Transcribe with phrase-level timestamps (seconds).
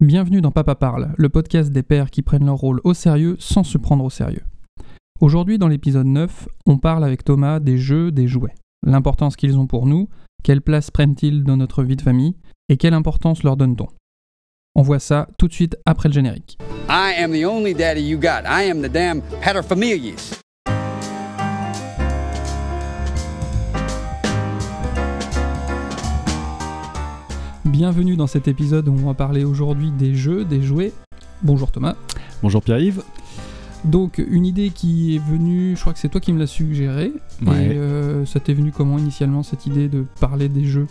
[0.00, 3.64] Bienvenue dans Papa Parle, le podcast des pères qui prennent leur rôle au sérieux sans
[3.64, 4.44] se prendre au sérieux.
[5.20, 9.66] Aujourd'hui, dans l'épisode 9, on parle avec Thomas des jeux, des jouets, l'importance qu'ils ont
[9.66, 10.08] pour nous,
[10.42, 12.34] quelle place prennent-ils dans notre vie de famille,
[12.70, 13.88] et quelle importance leur donne-t-on?
[14.74, 16.56] On voit ça tout de suite après le générique.
[27.66, 30.92] Bienvenue dans cet épisode où on va parler aujourd'hui des jeux, des jouets.
[31.42, 31.94] Bonjour Thomas.
[32.42, 33.02] Bonjour Pierre-Yves.
[33.84, 37.12] Donc une idée qui est venue, je crois que c'est toi qui me l'as suggéré.
[37.46, 37.66] Ouais.
[37.66, 40.86] Et euh, ça t'est venu comment initialement cette idée de parler des jeux?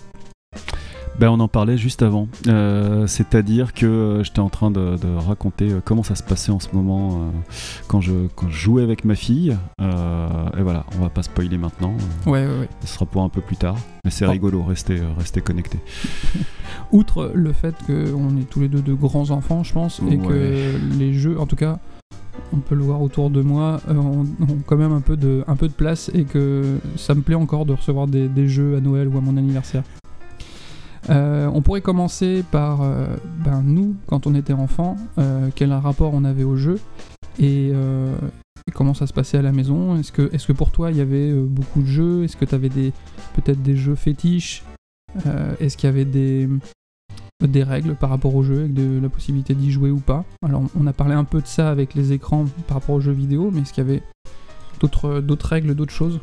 [1.19, 2.29] Ben, on en parlait juste avant.
[2.47, 6.51] Euh, C'est-à-dire que euh, j'étais en train de, de raconter euh, comment ça se passait
[6.53, 7.29] en ce moment euh,
[7.89, 9.57] quand, je, quand je jouais avec ma fille.
[9.81, 11.93] Et voilà, on va pas spoiler maintenant.
[12.25, 12.69] Ouais, ouais, ouais.
[12.85, 13.75] Ce sera pour un peu plus tard.
[14.05, 15.79] Mais c'est rigolo, restez, restez connectés.
[16.91, 20.77] Outre le fait qu'on est tous les deux de grands enfants, je pense, et que
[20.97, 21.79] les jeux, en tout cas,
[22.53, 24.25] on peut le voir autour de moi, euh, ont,
[24.66, 27.66] quand même un peu, de, un peu de place et que ça me plaît encore
[27.66, 29.83] de recevoir des, des jeux à Noël ou à mon anniversaire.
[31.09, 33.08] Euh, on pourrait commencer par euh,
[33.44, 36.80] ben, nous, quand on était enfant, euh, quel rapport on avait aux jeux
[37.39, 37.72] et,
[38.75, 39.97] comment ça se passait à la maison.
[39.97, 42.23] Est-ce que, pour toi il y avait beaucoup de jeux?
[42.23, 44.64] Est-ce que tu avais peut-être des jeux fétiches?
[45.59, 46.47] Est-ce qu'il y avait des,
[47.47, 50.23] des règles par rapport au jeu, avec de la possibilité d'y jouer ou pas?
[50.45, 53.11] Alors on a parlé un peu de ça avec les écrans par rapport aux jeux
[53.13, 54.03] vidéo, mais est-ce qu'il y avait
[54.81, 56.19] d'autres règles, d'autres choses?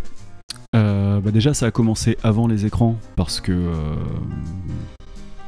[0.74, 3.94] Euh, bah déjà, ça a commencé avant les écrans parce que euh,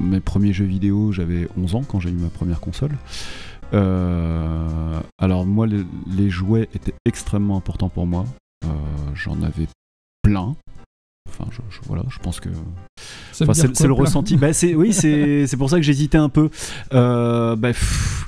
[0.00, 2.92] mes premiers jeux vidéo, j'avais 11 ans quand j'ai eu ma première console.
[3.74, 8.24] Euh, alors moi, les, les jouets étaient extrêmement importants pour moi.
[8.64, 8.68] Euh,
[9.14, 9.66] J'en avais
[10.22, 10.54] plein.
[11.28, 12.48] Enfin, je, je- voilà, je pense que
[13.40, 14.36] Enfin, c'est le ressenti.
[14.36, 14.92] Bah, oui,
[15.46, 16.48] c'est, pour ça que j'hésitais un peu.
[16.90, 18.27] Bah, pff,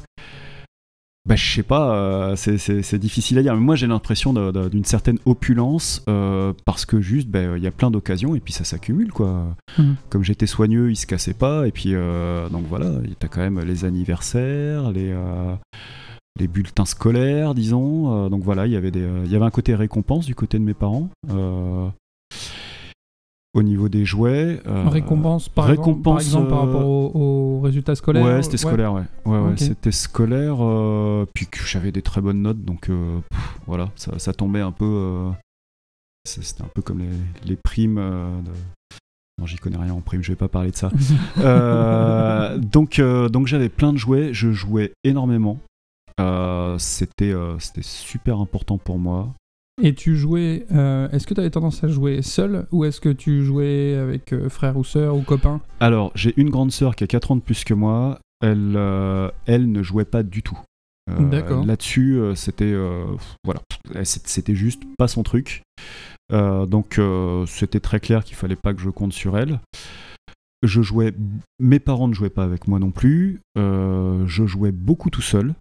[1.26, 3.54] bah, je sais pas, euh, c'est, difficile à dire.
[3.54, 7.70] Mais moi, j'ai l'impression d'une certaine opulence euh, parce que juste, bah, il y a
[7.70, 9.54] plein d'occasions et puis ça s'accumule, quoi.
[9.78, 9.96] Mhm.
[10.08, 11.66] Comme j'étais soigneux, il se cassait pas.
[11.66, 15.14] Et puis, euh, donc voilà, t'as quand même les anniversaires, les.
[16.38, 18.30] les bulletins scolaires, disons.
[18.30, 20.64] Donc voilà, il y avait des, il y avait un côté récompense du côté de
[20.64, 21.10] mes parents.
[23.52, 24.60] Au niveau des jouets.
[24.68, 27.10] euh, Récompense par, exemple, par récompense, exemple par rapport aux,
[27.60, 29.02] aux résultats scolaires Ouais, c'était scolaire, ouais.
[29.26, 30.56] Ouais, c'était scolaire.
[30.64, 34.60] euh, puis que j'avais des très bonnes notes, donc euh, pff, voilà, ça, ça tombait
[34.60, 34.84] un peu.
[34.86, 35.30] euh,
[36.26, 37.08] c'était un peu comme les,
[37.46, 37.98] les primes.
[37.98, 38.50] euh, de...
[39.38, 40.90] Non, j'y connais rien en prime, je vais pas parler de ça.
[41.38, 45.58] Euh, donc, euh, donc j'avais plein de jouets, je jouais énormément.
[46.20, 49.32] Euh, c'était, euh, c'était super important pour moi.
[49.82, 53.08] Et tu jouais, euh, est-ce que tu avais tendance à jouer seul ou est-ce que
[53.08, 55.60] tu jouais avec euh, frère ou sœur ou copain?
[55.80, 58.18] Alors, j'ai une grande sœur qui a 4 ans de plus que moi.
[58.42, 60.58] Elle, euh, elle ne jouait pas du tout.
[61.18, 61.64] D'accord.
[61.64, 62.72] Là-dessus, c'était
[63.42, 63.60] voilà,
[64.04, 65.64] c'était juste pas son truc.
[66.30, 67.00] Donc,
[67.48, 69.58] c'était très clair qu'il fallait pas que je compte sur elle.
[70.62, 71.12] Je jouais,
[71.58, 73.40] mes parents ne jouaient pas avec moi non plus.
[73.56, 75.54] Je jouais beaucoup tout seul.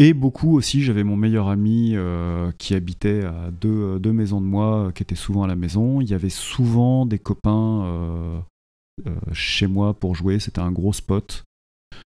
[0.00, 4.46] Et beaucoup aussi, j'avais mon meilleur ami euh, qui habitait à deux, deux maisons de
[4.46, 6.00] moi, euh, qui était souvent à la maison.
[6.00, 8.38] Il y avait souvent des copains euh,
[9.08, 10.38] euh, chez moi pour jouer.
[10.38, 11.42] C'était un gros spot.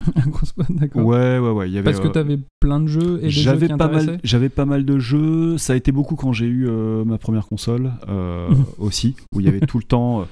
[0.16, 1.06] Un gros spot, d'accord.
[1.06, 1.70] Ouais, ouais, ouais.
[1.70, 3.68] Il y avait, Parce que euh, tu avais plein de jeux et des jeux j'avais
[3.68, 5.58] qui pas mal, intéressaient j'avais pas mal de jeux.
[5.58, 8.50] Ça a été beaucoup quand j'ai eu euh, ma première console euh,
[8.80, 10.26] aussi, où il y avait tout le temps, euh,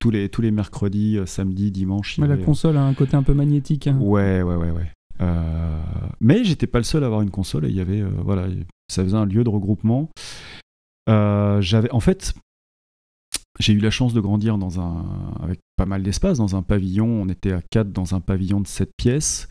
[0.00, 2.18] tous les tous les mercredis, euh, samedis, dimanches.
[2.18, 3.86] Mais la avait, euh, console a un côté un peu magnétique.
[3.86, 3.96] hein.
[4.00, 4.90] Ouais, ouais, ouais, ouais.
[5.20, 5.80] Euh,
[6.20, 8.46] mais j'étais pas le seul à avoir une console et il y avait, euh, voilà,
[8.88, 10.10] ça faisait un lieu de regroupement.
[11.08, 12.34] Euh, j'avais, en fait,
[13.58, 15.04] j'ai eu la chance de grandir dans un,
[15.42, 17.06] avec pas mal d'espace, dans un pavillon.
[17.06, 19.48] On était à 4 dans un pavillon de 7 pièces.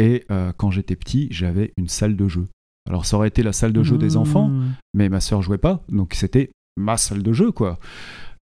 [0.00, 0.26] Et
[0.58, 2.46] quand j'étais petit, j'avais une salle de jeu.
[2.88, 4.74] Alors ça aurait été la salle de jeu des enfants, Mmh.
[4.94, 7.78] mais ma sœur jouait pas, donc c'était ma salle de jeu, quoi.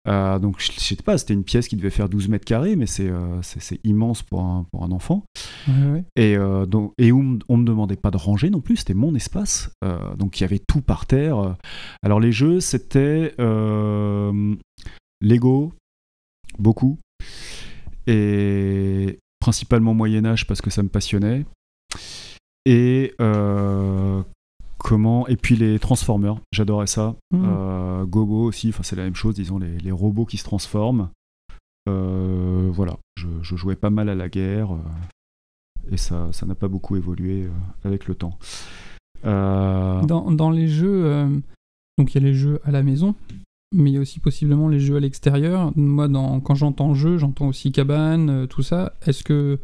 [0.06, 2.76] Euh, donc je je sais pas, c'était une pièce qui devait faire 12 mètres carrés,
[2.76, 3.40] mais c'est euh,
[3.84, 5.24] immense pour un, pour un enfant.
[5.68, 6.04] Ouais, ouais.
[6.16, 8.94] Et, euh, donc, et où m- on me demandait pas de ranger non plus, c'était
[8.94, 9.70] mon espace.
[9.84, 11.56] Euh, donc il y avait tout par terre.
[12.02, 14.54] Alors les jeux, c'était euh,
[15.20, 15.72] Lego,
[16.58, 16.98] beaucoup.
[18.06, 21.44] Et principalement Moyen-Âge parce que ça me passionnait.
[22.64, 23.12] Et
[24.86, 27.16] comment Et puis les Transformers, j'adorais ça.
[27.32, 27.44] Mmh.
[27.44, 31.08] Euh, Gobo aussi, enfin c'est la même chose, disons les, les robots qui se transforment.
[31.88, 36.54] Euh, voilà, je, je jouais pas mal à la guerre euh, et ça ça n'a
[36.54, 37.48] pas beaucoup évolué
[37.84, 38.38] avec le temps.
[39.24, 41.42] Dans, dans les jeux,
[41.98, 43.16] donc il y a les jeux à la maison,
[43.74, 45.72] mais il y a aussi possiblement les jeux à l'extérieur.
[45.74, 48.92] Moi, dans, quand j'entends jeu, j'entends aussi cabane, tout ça.
[49.04, 49.58] Est-ce que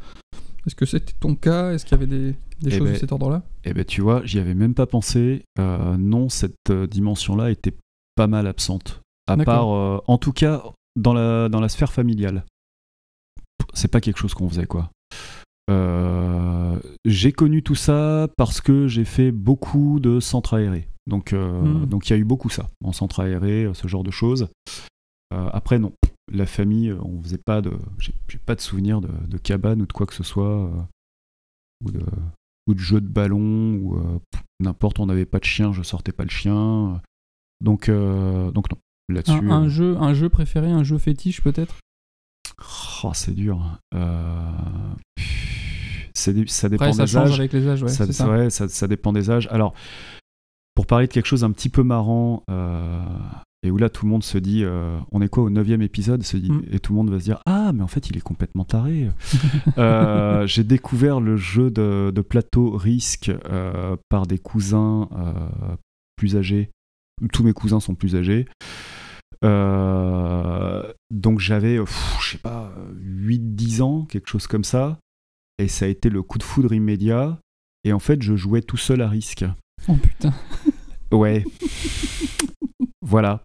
[0.67, 1.73] Est-ce que c'était ton cas?
[1.73, 3.43] Est-ce qu'il y avait des, des Eh choses ben, de cet ordre-là?
[3.65, 5.45] Eh ben tu vois, j'y avais même pas pensé.
[5.59, 7.75] Euh, non, cette euh, dimension-là était
[8.15, 9.01] pas mal absente.
[9.27, 10.63] À part, euh, en tout cas,
[10.97, 12.45] dans la, dans la sphère familiale.
[13.75, 14.91] C'est pas quelque chose qu'on faisait, quoi.
[15.71, 20.89] Euh, j'ai connu tout ça parce que j'ai fait beaucoup de centres aérés.
[21.07, 21.87] Donc, euh, Mm.
[21.87, 24.49] donc il y a eu beaucoup ça, en centre aéré, ce genre de choses.
[25.31, 25.93] Après, non.
[26.31, 27.73] La famille, on faisait pas de.
[27.99, 30.67] J'ai j'ai pas de souvenir de, de cabane ou de quoi que ce soit.
[30.67, 30.71] euh,
[31.85, 32.01] ou de
[32.67, 34.19] ou de jeux de ballon, ou euh,
[34.61, 37.01] n'importe, on n'avait pas de chien, je sortais pas le chien.
[37.61, 38.79] Donc, euh, donc non,
[39.09, 39.33] là-dessus.
[39.33, 41.77] un, un euh, jeu, un jeu préféré, un jeu fétiche peut-être?
[43.05, 43.79] Oh, c'est dur.
[46.33, 47.39] Des- ça dépend Après, ça des change âges.
[47.41, 48.29] avec les âges, ouais, ça, c'est ça.
[48.31, 49.49] ouais, ça- ça dépend des âges.
[49.51, 49.75] Alors,
[50.75, 53.03] pour parler de quelque chose un petit peu marrant, euh,
[53.65, 56.23] et où là tout le monde se dit, euh, on est quoi au neuvième épisode
[56.25, 56.63] se dit, Mm.
[56.73, 59.09] Et tout le monde va se dire, ah, mais en fait il est complètement taré.
[59.79, 65.09] Euh, J'ai découvert le jeu de, de plateau Risk euh, par des cousins
[66.17, 66.71] plus âgés.
[67.33, 68.47] Tous mes cousins sont plus âgés.
[71.11, 74.99] Donc j'avais, je sais pas, 8-10 ans, quelque chose comme ça.
[75.59, 77.39] Et ça a été le coup de foudre immédiat.
[77.85, 79.45] Et en fait, je jouais tout seul à risque.
[79.89, 80.33] Oh putain.
[81.13, 81.45] Ouais.
[83.03, 83.43] voilà.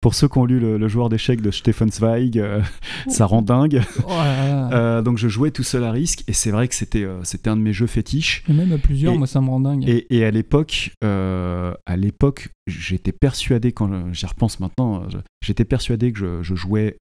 [0.00, 2.60] Pour ceux qui ont lu le, le joueur d'échecs de Stefan Zweig, euh,
[3.08, 3.80] ça rend dingue.
[4.06, 4.70] Oh là là.
[4.74, 6.24] Euh, donc je jouais tout seul à risque.
[6.28, 8.44] Et c'est vrai que c'était euh, c'était un de mes jeux fétiches.
[8.46, 9.88] Et même à plusieurs, et- moi ça me rend dingue.
[9.88, 15.06] Et, et à l'époque, à l'époque, j'étais persuadé, quand j'y repense maintenant,
[15.42, 16.96] j'étais persuadé que je, je jouais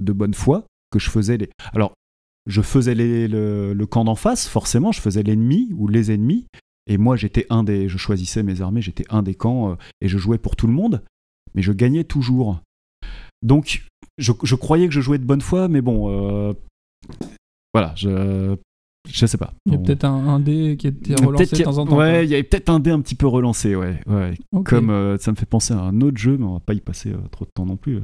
[0.00, 1.50] de bonne foi, que je faisais les.
[1.72, 1.94] Alors,
[2.46, 6.46] je faisais les- le, le camp d'en face, forcément, je faisais l'ennemi ou les ennemis,
[6.88, 10.08] et moi j'étais un des, je choisissais mes armées, j'étais un des camps euh, et
[10.08, 11.02] je jouais pour tout le monde,
[11.54, 12.60] mais je gagnais toujours.
[13.42, 13.82] Donc,
[14.18, 16.52] je, je croyais que je jouais de bonne foi, mais bon, euh,
[17.72, 18.54] voilà, je,
[19.08, 19.54] je sais pas.
[19.64, 21.86] Il y a peut-être un, un dé qui était Peut-être relancé de a- temps en
[21.86, 21.96] temps.
[21.96, 23.98] Ouais, il y avait peut-être un dé un petit peu relancé, ouais.
[24.06, 24.34] ouais.
[24.64, 26.80] Comme euh, ça me fait penser à un autre jeu, mais on va pas y
[26.80, 27.96] passer euh, trop de temps non plus.
[27.96, 28.00] euh,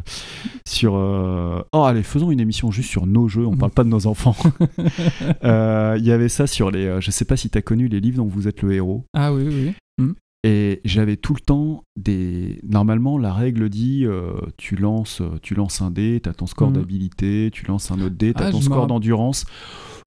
[0.66, 0.94] sur.
[0.94, 3.58] Oh, allez, faisons une émission juste sur nos jeux, on Mhm.
[3.58, 4.36] parle pas de nos enfants.
[5.42, 6.96] Il y avait ça sur les.
[7.00, 9.04] je sais pas si t'as connu les livres dont vous êtes le héros.
[9.14, 9.72] Ah oui, oui.
[9.98, 10.12] oui.
[10.48, 12.60] Et j'avais tout le temps des.
[12.62, 16.68] Normalement, la règle dit euh, tu lances, euh, tu lances un dé, t'as ton score
[16.68, 16.74] Mhm.
[16.76, 19.44] d'habilité, tu lances un autre dé, t'as Ah, ton score d'endurance.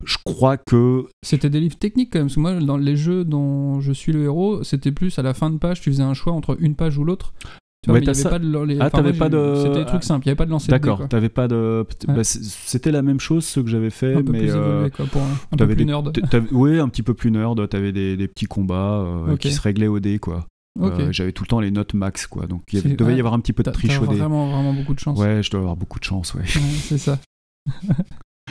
[0.06, 3.26] Je crois que C'était des livres techniques quand même, parce que moi, dans les jeux
[3.26, 6.14] dont je suis le héros, c'était plus à la fin de page, tu faisais un
[6.14, 7.34] choix entre une page ou l'autre.
[7.82, 8.30] Tu vois, Ouais, mais il y t'as avait ça.
[8.30, 8.66] pas de.
[8.66, 10.46] les- Ah, enfin, t'avais moi, pas de- C'était des trucs simples, il n'y avait pas
[10.46, 11.86] de lancer D'accord, t'avais pas de.
[12.10, 12.14] Ouais.
[12.14, 14.92] bah, C'était la même chose ce que j'avais fait, Un peu mais plus euh, évolué,
[14.92, 16.20] quoi, pour un, un peu plus des- nerd.
[16.52, 17.70] ouais, un petit peu plus nerd.
[17.70, 20.46] T'avais des, des petits combats euh, qui se réglaient au dé, quoi.
[20.82, 22.48] Euh, J'avais tout le temps les notes max, quoi.
[22.48, 23.16] Donc il avait- devait ouais.
[23.16, 24.16] y avoir un petit peu de triche au dé.
[24.18, 25.18] vraiment, vraiment beaucoup de chance.
[25.18, 26.42] Ouais, je dois avoir beaucoup de chance, ouais.
[26.42, 26.48] Ouais,
[26.82, 27.18] c'est ça.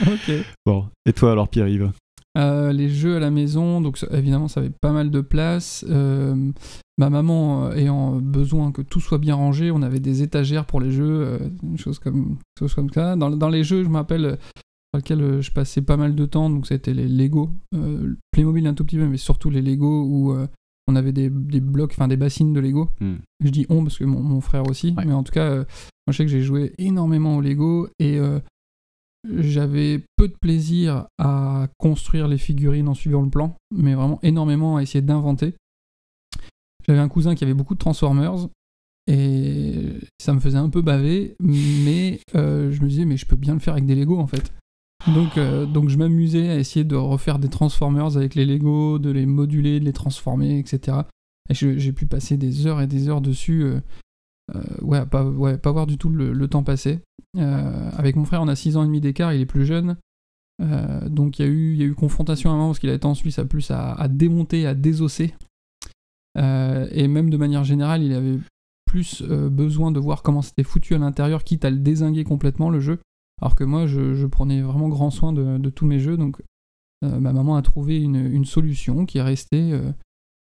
[0.03, 0.33] ok.
[0.67, 1.91] Bon, et toi alors, Pierre-Yves?
[2.37, 5.85] Euh, les jeux à la maison, donc évidemment ça avait pas mal de place.
[5.89, 6.37] Euh,
[6.99, 10.81] ma maman euh, ayant besoin que tout soit bien rangé, on avait des étagères pour
[10.81, 12.37] les jeux, euh, des choses comme,
[12.75, 13.17] comme ça.
[13.17, 14.39] Dans, dans les jeux, je me rappelle,
[14.93, 18.67] dans lesquels euh, je passais pas mal de temps, donc c'était les Lego, euh, Playmobil
[18.67, 20.47] un tout petit peu, mais surtout les Lego où euh,
[20.89, 22.89] on avait des, des blocs, enfin des bassines de Lego.
[23.01, 23.17] Hmm.
[23.45, 25.05] Je dis on parce que mon, mon frère aussi, Ouais.
[25.07, 25.57] mais en tout cas, euh,
[26.07, 28.19] moi je sais que j'ai joué énormément au Lego et
[29.39, 34.77] j'avais peu de plaisir à construire les figurines en suivant le plan, mais vraiment énormément
[34.77, 35.55] à essayer d'inventer.
[36.89, 38.49] J'avais un cousin qui avait beaucoup de Transformers
[39.07, 43.37] et ça me faisait un peu baver, mais euh, je me disais mais je peux
[43.37, 44.53] bien le faire avec des Lego en fait.
[45.15, 49.11] Donc, euh, donc je m'amusais à essayer de refaire des Transformers avec les Lego, de
[49.11, 50.99] les moduler, de les transformer, etc.
[51.51, 53.63] Et j'ai pu passer des heures et des heures dessus.
[53.63, 53.81] euh,
[54.83, 55.25] ouais, pas,
[55.63, 57.01] pas voir du tout le, temps passer.
[57.37, 59.97] Avec mon frère, on a 6 ans et demi d'écart, il est plus jeune.
[61.07, 63.39] Donc il y, a eu- confrontation à un moment parce qu'il a été en Suisse
[63.39, 65.33] à plus à démonter, à désosser.
[66.39, 68.39] Euh, et même de manière générale, il avait
[68.85, 72.71] plus euh, besoin de voir comment c'était foutu à l'intérieur, quitte à le désinguer complètement
[72.71, 73.01] le jeu.
[73.41, 76.17] Alors que moi, je, prenais vraiment grand soin de, tous mes jeux.
[76.17, 76.41] Donc
[77.05, 79.79] euh, ma maman a trouvé une, solution qui est restée.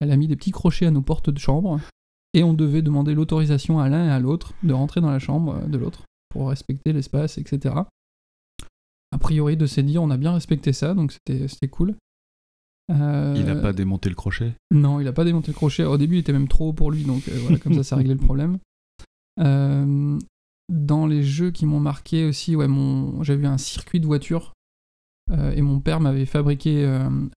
[0.00, 1.80] elle a mis des petits crochets à nos portes de chambre
[2.34, 5.66] et on devait demander l'autorisation à l'un et à l'autre de rentrer dans la chambre
[5.66, 7.75] de l'autre pour respecter l'espace, etc.
[9.12, 11.94] A priori, de ses dires, on a bien respecté ça, donc c'était cool.
[12.92, 15.84] Euh, Il a pas démonté le crochet non, il a pas démonté le crochet.
[15.84, 17.96] Au début, il était même trop haut pour lui, donc euh, voilà, comme ça, ça
[17.96, 18.58] réglait le problème.
[19.40, 20.18] Euh,
[20.68, 24.52] dans les jeux qui m'ont marqué aussi, ouais, mon, j'avais eu un circuit de voiture
[25.54, 27.30] et mon père m'avait fabriqué un,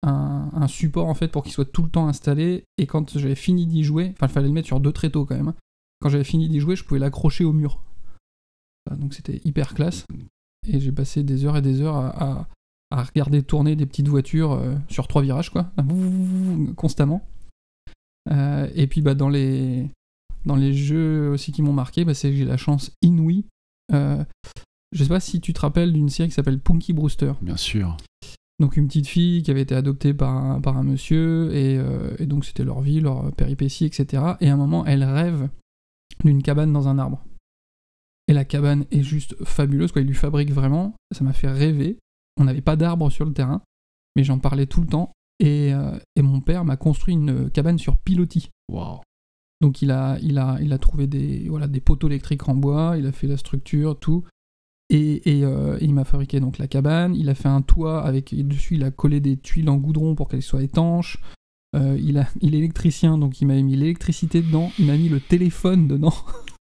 [0.51, 2.65] un support en fait pour qu'il soit tout le temps installé.
[2.77, 5.35] Et quand j'avais fini d'y jouer, enfin, il fallait le mettre sur deux tréteaux quand
[5.35, 5.50] même.
[5.50, 5.55] hein.
[6.01, 7.79] Quand j'avais fini d'y jouer, je pouvais l'accrocher au mur.
[8.85, 10.05] Voilà, donc c'était hyper classe.
[10.67, 12.09] Et j'ai passé des heures et des heures à,
[12.41, 12.47] à-
[12.95, 15.71] à regarder tourner des petites voitures euh, sur trois virages, quoi,
[16.77, 17.27] constamment.
[18.31, 19.89] Euh, et puis bah, dans, les,
[20.45, 23.45] dans les jeux aussi qui m'ont marqué, bah, c'est que j'ai la chance inouïe.
[23.93, 24.23] Euh,
[24.93, 27.33] je sais pas si tu te rappelles d'une série qui s'appelle Punky Brewster.
[27.41, 27.97] Bien sûr.
[28.59, 31.77] Donc une petite fille qui avait été adoptée par un, par un monsieur, et,
[32.19, 34.23] et donc c'était leur vie, leur péripétie, etc.
[34.39, 35.49] Et à un moment, elle rêve
[36.23, 37.21] d'une cabane dans un arbre.
[38.29, 40.01] Et la cabane est juste fabuleuse, quoi.
[40.01, 40.95] Il lui fabrique vraiment.
[41.11, 41.99] Ça m'a fait rêver.
[42.37, 43.61] On n'avait pas d'arbre sur le terrain,
[44.15, 45.11] mais j'en parlais tout le temps.
[45.39, 48.49] Et, euh, et mon père m'a construit une cabane sur pilotis.
[48.71, 49.01] Waouh.
[49.61, 52.95] Donc il a, il a, il a trouvé des, voilà, des poteaux électriques en bois,
[52.97, 54.23] il a fait la structure, tout.
[54.89, 58.35] Et, et, euh, il m'a fabriqué donc la cabane, il a fait un toit avec
[58.47, 61.19] dessus, il a collé des tuiles en goudron pour qu'elles soient étanches.
[61.75, 65.09] Euh, il, a, il est électricien, donc il m'a mis l'électricité dedans, il m'a mis
[65.09, 66.13] le téléphone dedans.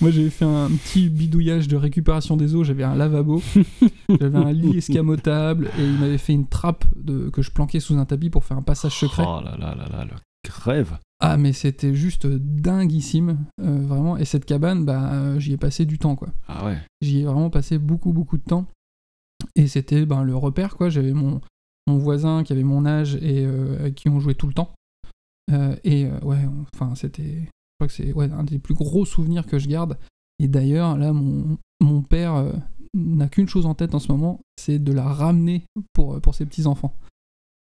[0.00, 3.42] Moi j'avais fait un petit bidouillage de récupération des eaux, j'avais un lavabo,
[4.08, 7.96] j'avais un lit escamotable et il m'avait fait une trappe de, que je planquais sous
[7.96, 9.24] un tapis pour faire un passage secret.
[9.26, 10.98] Oh là là là là, le crève.
[11.20, 14.16] Ah mais c'était juste dinguissime, euh, vraiment.
[14.16, 16.28] Et cette cabane, bah euh, j'y ai passé du temps quoi.
[16.48, 16.78] Ah ouais.
[17.02, 18.66] J'y ai vraiment passé beaucoup beaucoup de temps.
[19.54, 20.88] Et c'était ben, le repère quoi.
[20.88, 21.40] J'avais mon,
[21.86, 24.72] mon voisin qui avait mon âge et euh, avec qui on jouait tout le temps.
[25.82, 26.38] Et ouais,
[26.72, 27.48] enfin c'était
[27.80, 29.98] crois que c'est ouais, un des plus gros souvenirs que je garde.
[30.38, 32.52] Et d'ailleurs, là, mon, mon père euh,
[32.94, 36.44] n'a qu'une chose en tête en ce moment, c'est de la ramener pour, pour ses
[36.44, 36.94] petits-enfants.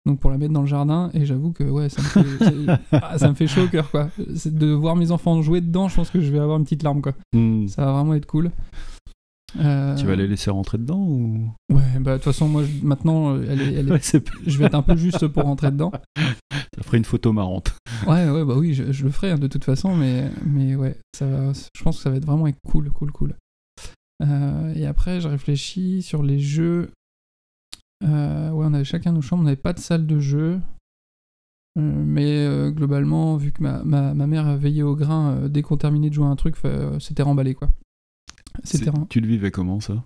[0.07, 3.19] Donc pour la mettre dans le jardin, et j'avoue que ouais, ça me fait, ah,
[3.19, 4.11] ça me fait chaud au cœur, quoi.
[4.47, 7.03] De voir mes enfants jouer dedans, je pense que je vais avoir une petite larme,
[7.03, 7.15] quoi.
[7.35, 7.69] Hmm.
[7.69, 8.51] Ça va vraiment être cool.
[9.59, 11.51] Euh, Tu vas les laisser rentrer dedans ou?
[11.73, 14.23] Ouais, bah de toute façon, moi, je- maintenant, euh, elle est- elle est- Ouais, c'est-
[14.47, 15.91] je vais être un peu juste pour rentrer dedans.
[16.77, 17.75] Ça ferait une photo marrante.
[18.07, 20.97] Ouais, ouais, bah oui, je, je le ferai hein, de toute façon, mais, mais ouais,
[21.17, 23.35] ça va, je pense que ça va être vraiment cool, cool, cool.
[24.23, 26.91] Euh, et après, je réfléchis sur les jeux.
[28.05, 30.61] Euh, ouais, on avait chacun nos chambres, on n'avait pas de salle de jeu.
[31.77, 36.15] Mais globalement, vu que ma, ma, ma mère veillait au grain, dès qu'on terminait de
[36.15, 36.57] jouer à un truc,
[37.01, 37.69] c'était remballé quoi.
[38.65, 40.03] C'était Tu le vivais comment ça?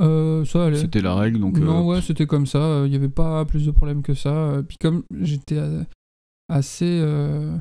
[0.00, 0.76] Euh, ça allait.
[0.78, 1.58] C'était la règle donc.
[1.58, 2.82] non, euh, ouais, c'était comme ça.
[2.84, 4.30] Il n'y avait pas plus de problèmes que ça.
[4.34, 5.82] Euh, Puis comme j'étais euh,
[6.48, 7.56] assez, euh,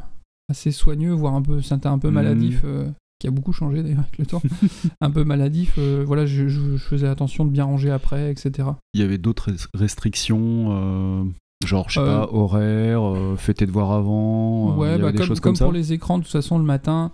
[0.49, 2.13] assez soigneux, voire un peu, c'était un peu Mhm.
[2.15, 4.41] maladif, euh, qui a beaucoup changé d'ailleurs avec le temps,
[5.01, 5.75] un peu maladif.
[5.77, 8.67] euh, voilà, je, je- je faisais attention de bien ranger après, etc.
[8.95, 11.23] Il y avait d'autres res- restrictions, euh,
[11.65, 14.91] genre, je sais Euh, pas, horaire, euh, fait tes devoirs avant, euh, il ouais, y
[14.93, 15.65] avait bah, des comme, choses comme comme, ça?
[15.65, 17.11] pour les écrans, de toute façon, le matin,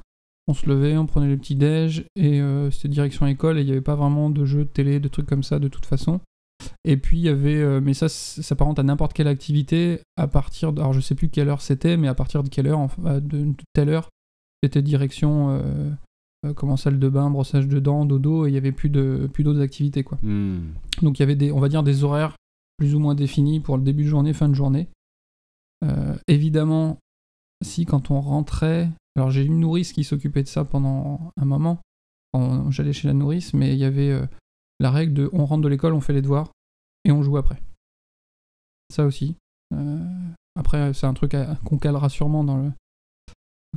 [0.49, 3.65] on se levait, on prenait les petits déj et euh, c'était direction école et il
[3.65, 6.21] n'y avait pas vraiment de jeux de télé, de trucs comme ça de toute façon.
[6.83, 10.73] Et puis il y avait, euh, mais ça, s'apparente à n'importe quelle activité à partir,
[10.73, 13.19] de, alors je sais plus quelle heure c'était, mais à partir de quelle heure, enfin,
[13.19, 14.09] de, de telle heure,
[14.63, 18.71] c'était direction, euh, comment salle de bain, brossage de dents, dodo, et il y avait
[18.71, 20.17] plus de plus d'autres activités quoi.
[20.23, 20.61] Hmm.
[21.03, 22.35] Donc il y avait des, on va dire des horaires
[22.77, 24.87] plus ou moins définis pour le début de journée, fin de journée.
[26.27, 26.97] Évidemment,
[27.63, 31.81] si quand on rentrait, alors j'ai une nourrice qui s'occupait de ça pendant un moment,
[32.69, 34.25] j'allais chez la nourrice, mais il y avait euh,
[34.79, 36.51] la règle de on rentre de l'école, on fait les devoirs
[37.05, 37.61] et on joue après.
[38.93, 39.35] Ça aussi.
[39.73, 39.99] Euh,
[40.55, 42.71] après, c'est un truc qu'on calera sûrement dans le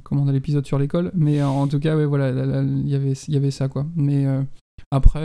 [0.04, 2.94] comment dans l'épisode sur l'école, mais en tout cas, ouais, voilà, là, là, il y
[2.94, 3.86] avait y ça quoi.
[3.94, 4.42] Mais euh,
[4.90, 5.22] après,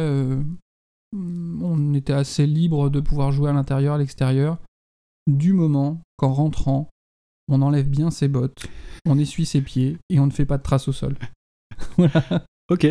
[1.14, 4.58] on était assez libre de pouvoir jouer à l'intérieur, à l'extérieur,
[5.26, 6.90] du moment qu'en rentrant,
[7.50, 8.66] on enlève bien ses bottes,
[9.08, 11.16] on essuie ses pieds et on ne fait pas de traces au sol.
[11.98, 12.88] voilà, Ok.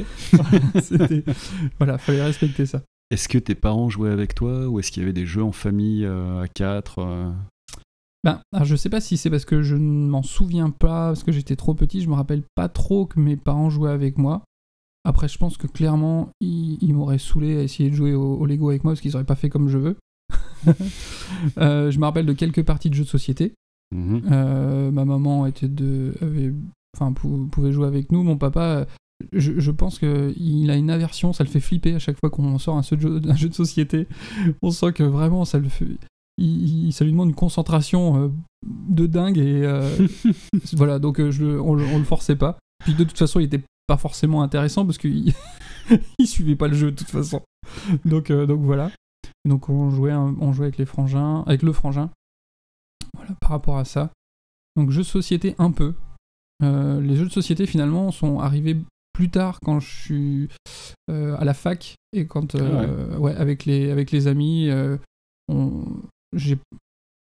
[0.83, 1.25] c'était-
[1.79, 2.83] voilà, fallait respecter ça.
[3.11, 5.53] Est-ce que tes parents jouaient avec toi ou est-ce qu'il y avait des jeux en
[5.53, 7.31] famille euh, à quatre euh,
[8.25, 11.23] Ben, alors je sais pas si c'est parce que je ne m'en souviens pas, parce
[11.23, 14.43] que j'étais trop petit, je me rappelle pas trop que mes parents jouaient avec moi.
[15.05, 18.45] Après, je pense que clairement, ils, ils m'auraient saoulé à essayer de jouer au, au
[18.47, 19.97] Lego avec moi, parce qu'ils auraient pas fait comme je veux.
[21.59, 23.53] Euh, je me rappelle de quelques parties de jeux de société.
[23.93, 24.23] Mhm.
[24.31, 26.53] Euh, ma maman était de, avait-
[26.97, 28.23] enfin, pou- pouvait jouer avec nous.
[28.23, 28.85] Mon papa, euh,
[29.33, 32.59] je, je pense qu'il a une aversion, ça le fait flipper à chaque fois qu'on
[32.59, 34.07] sort un jeu, de jeu- un jeu de société.
[34.63, 35.87] On sent que vraiment, ça le fait.
[36.39, 38.29] il- ça lui demande une concentration euh,
[38.67, 39.89] de dingue et euh,
[40.75, 43.63] voilà donc je, on, le- on le forçait pas puis de toute façon il était
[43.87, 45.33] pas forcément intéressant parce qu'il
[46.19, 47.41] il suivait pas le jeu de toute façon
[48.05, 48.91] donc euh, donc voilà
[49.49, 52.11] donc on jouait on jouait avec les frangins avec le frangin
[53.17, 54.11] voilà par rapport à ça.
[54.77, 55.95] Donc jeux de société un peu.
[56.63, 58.77] Euh, les jeux de société finalement sont arrivés
[59.13, 60.49] plus tard quand je suis
[61.11, 63.35] euh, à la fac et quand euh, ouais.
[63.35, 64.69] avec les avec les amis
[65.49, 65.85] on-
[66.35, 66.59] j'ai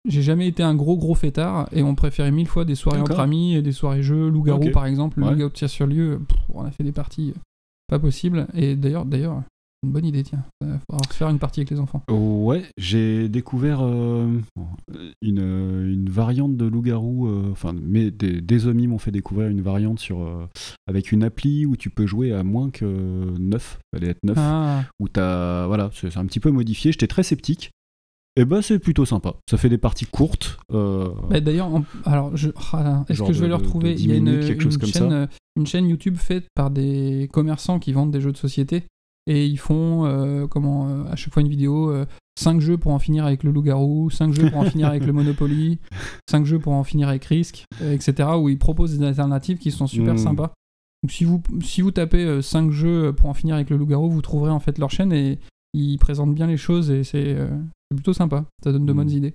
[0.07, 3.19] j'ai jamais été un gros gros fêtard et on préférait mille fois des soirées entre
[3.19, 5.29] amis et des soirées jeux loup-garou par exemple Ouais.
[5.31, 6.21] loup-garou tire sur lieu.
[6.27, 7.33] Pff, on a fait des parties
[7.87, 9.43] pas possibles et d'ailleurs d'ailleurs
[9.83, 10.43] une bonne idée, tiens.
[10.61, 12.01] Il faudra faire une partie avec les enfants.
[12.09, 14.27] Ouais, j'ai découvert euh,
[15.21, 17.27] une, une variante de loup-garou.
[17.27, 20.45] euh, Enfin, mais des, des amis m'ont fait découvrir une variante sur, euh,
[20.87, 22.85] avec une appli où tu peux jouer à moins que
[23.39, 23.79] 9.
[23.93, 24.35] Fallait être 9.
[24.39, 25.67] Ah, Où t'as.
[25.67, 26.91] Voilà, c'est un petit peu modifié.
[26.91, 27.71] J'étais très sceptique.
[28.39, 29.33] Et bah, c'est plutôt sympa.
[29.49, 30.59] Ça fait des parties courtes.
[30.71, 33.93] euh, bah, D'ailleurs, en- alors, je, ah là, est-ce que je vais de- le retrouver?
[33.93, 35.15] Il y a 10 une, minutes, quelque chose une comme chaîne, ça.
[35.15, 38.83] euh, une chaîne YouTube faite par des commerçants qui vendent des jeux de société
[39.27, 41.93] et ils font euh, comment euh, à chaque fois une vidéo
[42.39, 45.11] 5 jeux pour en finir avec le loup-garou, 5 jeux pour en finir avec le
[45.13, 45.79] Monopoly,
[46.29, 48.29] 5 jeux pour en finir avec Risk, euh, etc.
[48.39, 50.17] où ils proposent des alternatives qui sont super Mm.
[50.19, 50.53] sympas.
[51.03, 54.21] Donc si vous, si vous tapez 5 jeux pour en finir avec le loup-garou, vous
[54.21, 55.39] trouverez en fait leur chaîne et
[55.73, 57.49] ils présentent bien les choses et c'est euh,
[57.89, 58.45] plutôt sympa.
[58.63, 58.95] Ça donne de Mm.
[58.95, 59.33] bonnes idées.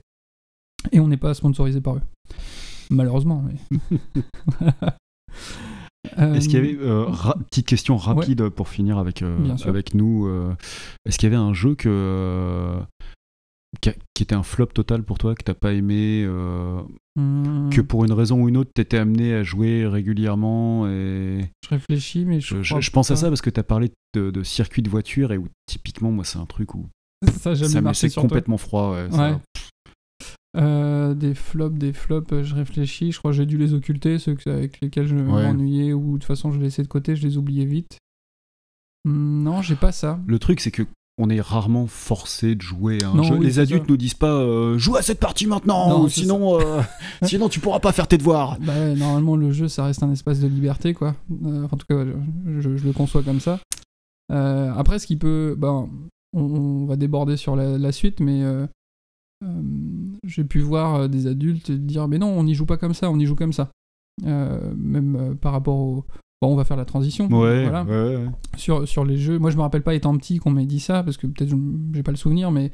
[0.90, 2.02] Et on n'est pas sponsorisé par eux.
[2.90, 3.80] Malheureusement, mais.
[6.16, 10.26] Est-ce qu'il y avait, Euh, euh, petite question rapide pour finir avec, euh, avec nous,
[10.26, 10.54] euh,
[11.06, 12.80] est-ce qu'il y avait un jeu que, euh,
[13.80, 16.80] qui, a- qui était un flop total pour toi, que t'as pas aimé, euh,
[17.70, 22.24] que pour une raison ou une autre t'étais amené à jouer régulièrement et Je réfléchis,
[22.24, 22.62] mais je.
[22.62, 25.46] je, pense à ça parce que t'as parlé de, de circuit de voiture et où
[25.66, 26.86] typiquement moi c'est un truc où
[27.40, 28.22] Ça ça me laissait toi.
[28.22, 28.92] complètement froid.
[28.92, 29.36] ouais, ça- Ouais.
[30.56, 33.10] Euh, des flops, des flops, euh, je réfléchis.
[33.12, 35.22] Je crois que j'ai dû les occulter, ceux avec lesquels je Ouais.
[35.22, 37.96] m'ennuyais ou de toute façon je les laissais de côté, je les oubliais vite.
[39.04, 40.20] Hmm, Non, j'ai pas ça.
[40.26, 40.82] Le truc c'est que
[41.18, 43.36] on est rarement forcé de jouer à un Non, jeu.
[43.36, 43.88] oui, Les adultes ça.
[43.90, 46.80] nous disent pas euh, joue à cette partie maintenant, Non, ou c'est sinon, euh,
[47.22, 48.58] sinon tu pourras pas faire tes devoirs.
[48.60, 51.14] Bah normalement, le jeu, ça reste un espace de liberté, quoi.
[51.44, 52.04] Euh, en tout cas,
[52.46, 53.58] je, je- je le conçois comme ça.
[54.30, 55.54] Après, ce qui peut.
[55.58, 55.70] Bah,
[56.34, 58.42] on, on va déborder sur la, la suite, mais
[60.24, 63.10] j'ai pu voir euh, des adultes dire Mais non, on n'y joue pas comme ça,
[63.10, 63.70] on y joue comme ça.
[64.26, 66.04] Euh, même euh, par rapport au.
[66.40, 67.26] Bon, on va faire la transition.
[67.28, 67.84] Ouais, Voilà.
[67.84, 68.26] ouais, ouais.
[68.56, 69.38] Sur, sur les jeux.
[69.38, 71.56] Moi, je me rappelle pas étant petit qu'on m'ait dit ça, parce que peut-être je-
[71.94, 72.72] j'ai pas le souvenir, mais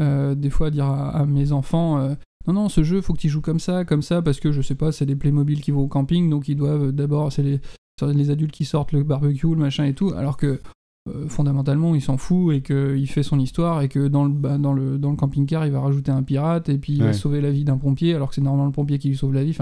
[0.00, 1.98] euh, des fois, dire à, à mes enfants.
[1.98, 2.14] euh,
[2.46, 4.62] non, non, ce jeu, faut que tu joues comme ça, comme ça, parce que je
[4.62, 7.42] sais pas, c'est les Playmobil qui vont au camping, donc ils doivent euh, d'abord, c'est
[7.42, 7.60] les,
[7.98, 10.60] c'est les adultes qui sortent le barbecue, le machin et tout, alors que
[11.08, 14.58] euh, fondamentalement, il s'en fout et qu'il fait son histoire et que dans le, bah,
[14.58, 17.40] dans, le, dans le camping-car, il va rajouter un pirate et puis il va sauver
[17.40, 19.56] la vie d'un pompier, alors que c'est normalement le pompier qui lui sauve la vie.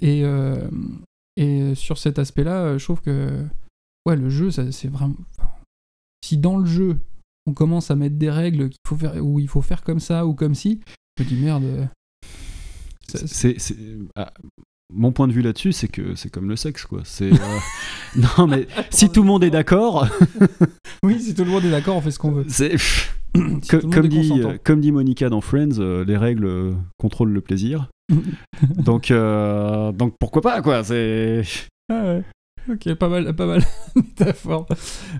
[0.00, 0.68] Et, euh,
[1.36, 3.44] et sur cet aspect-là, euh, je trouve que
[4.06, 5.14] ouais, le jeu, c'est vraiment.
[6.24, 6.98] si dans le jeu,
[7.46, 10.26] on commence à mettre des règles qu'il faut faire, où il faut faire comme ça
[10.26, 10.80] ou comme si,
[11.18, 11.64] je me dis merde.
[11.64, 11.84] euh,
[13.58, 13.76] c'est-
[14.16, 14.32] ah,
[14.92, 17.00] mon point de vue là-dessus, c'est que c'est comme le sexe, quoi.
[17.04, 17.58] C'est euh,
[18.16, 20.06] non, mais si tout le monde est d'accord,
[21.02, 22.44] Oui, si tout le monde est d'accord, on fait ce qu'on veut.
[22.48, 24.54] c'est Si comme dit consentant.
[24.62, 27.88] comme dit Monica dans Friends, euh, les règles euh, contrôlent le plaisir.
[28.76, 30.84] donc donc pourquoi pas, quoi.
[30.84, 31.42] C'est
[31.90, 32.22] Ah ouais.
[32.70, 33.62] Ok, pas mal, pas mal
[33.96, 34.66] métaphore.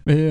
[0.06, 0.30] Mais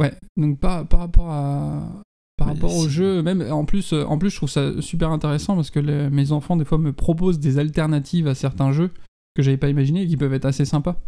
[0.00, 2.02] ouais, donc par, par rapport à
[2.38, 5.10] par Mais rapport au jeu, même en plus, euh, en plus, je trouve ça super
[5.10, 8.90] intéressant parce que les- mes enfants des fois me proposent des alternatives à certains jeux
[9.34, 11.00] que j'avais pas imaginé et qui peuvent être assez sympas,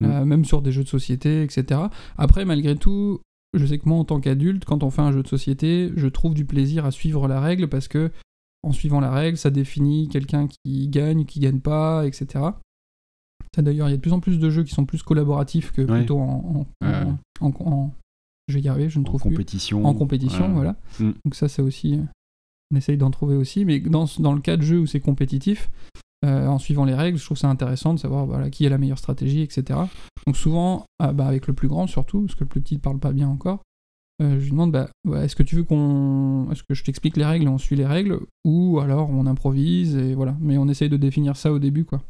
[0.00, 0.04] Mm.
[0.06, 1.80] Euh, même sur des jeux de société, etc.
[2.16, 3.20] Après, malgré tout,
[3.54, 6.06] je sais que moi, en tant qu'adulte, quand on fait un jeu de société, je
[6.06, 8.12] trouve du plaisir à suivre la règle parce que
[8.62, 12.44] en suivant la règle, ça définit quelqu'un qui gagne, qui gagne pas, etc.
[13.56, 15.72] Ça d'ailleurs, il y a de plus en plus de jeux qui sont plus collaboratifs
[15.72, 15.98] que Ouais.
[15.98, 16.94] plutôt en, en, Ouais.
[17.40, 17.92] en- en- en-
[18.48, 19.30] je vais y arriver, je ne en trouve plus.
[19.30, 19.84] compétition.
[19.84, 20.76] En compétition, voilà.
[20.98, 21.10] Mm.
[21.24, 22.02] Donc ça, c'est aussi, euh,
[22.72, 25.70] on essaye d'en trouver aussi, mais dans, le cas de jeu où c'est compétitif,
[26.24, 28.78] euh, en suivant les règles, je trouve ça intéressant de savoir voilà, qui a la
[28.78, 29.78] meilleure stratégie, etc.
[30.26, 32.80] Donc souvent, ah, bah, avec le plus grand surtout, parce que le plus petit ne
[32.80, 33.62] parle pas bien encore,
[34.20, 36.48] euh, je lui demande bah, ouais, est-ce que tu veux qu'on.
[36.50, 39.96] Est-ce que je t'explique les règles et on suit les règles Ou alors on improvise
[39.96, 40.36] et voilà.
[40.40, 42.02] Mais on essaye de définir ça au début, quoi.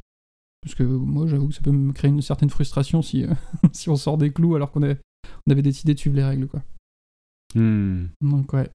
[0.62, 3.34] Parce que moi, j'avoue que ça peut me créer une certaine frustration si, euh,
[3.72, 4.98] si on sort des clous alors qu'on avait,
[5.46, 6.62] on avait décidé de suivre les règles, quoi.
[7.54, 8.06] Hmm.
[8.20, 8.68] Donc, ouais.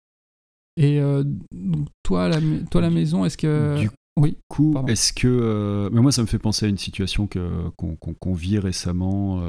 [0.77, 2.39] Et euh, donc, toi, la,
[2.71, 3.79] toi, la maison, est-ce que.
[3.79, 5.27] Du Oui, coup, est-ce que.
[5.27, 9.41] euh, Mais moi, ça me fait penser à une situation que, qu'on, vit récemment.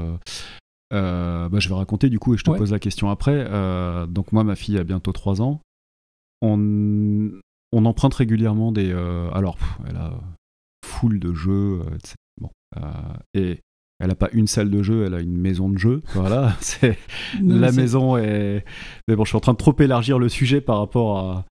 [0.93, 2.57] euh, bah, je vais raconter du coup et je te Ouais.
[2.57, 3.43] pose la question après.
[4.07, 5.61] Donc, moi, ma fille a bientôt 3 ans.
[6.41, 7.31] On,
[7.71, 8.91] on emprunte régulièrement des.
[9.33, 10.13] alors, pff, elle a
[10.85, 11.81] full de jeux.
[11.95, 12.15] etc.
[12.39, 12.51] Bon,
[13.33, 13.61] et
[13.99, 16.01] elle n'a pas une salle de jeu, elle a une maison de jeu.
[16.13, 16.97] Voilà, c'est
[17.41, 18.63] la maison est.
[19.07, 21.45] Mais bon, je suis en train de trop élargir le sujet par rapport à,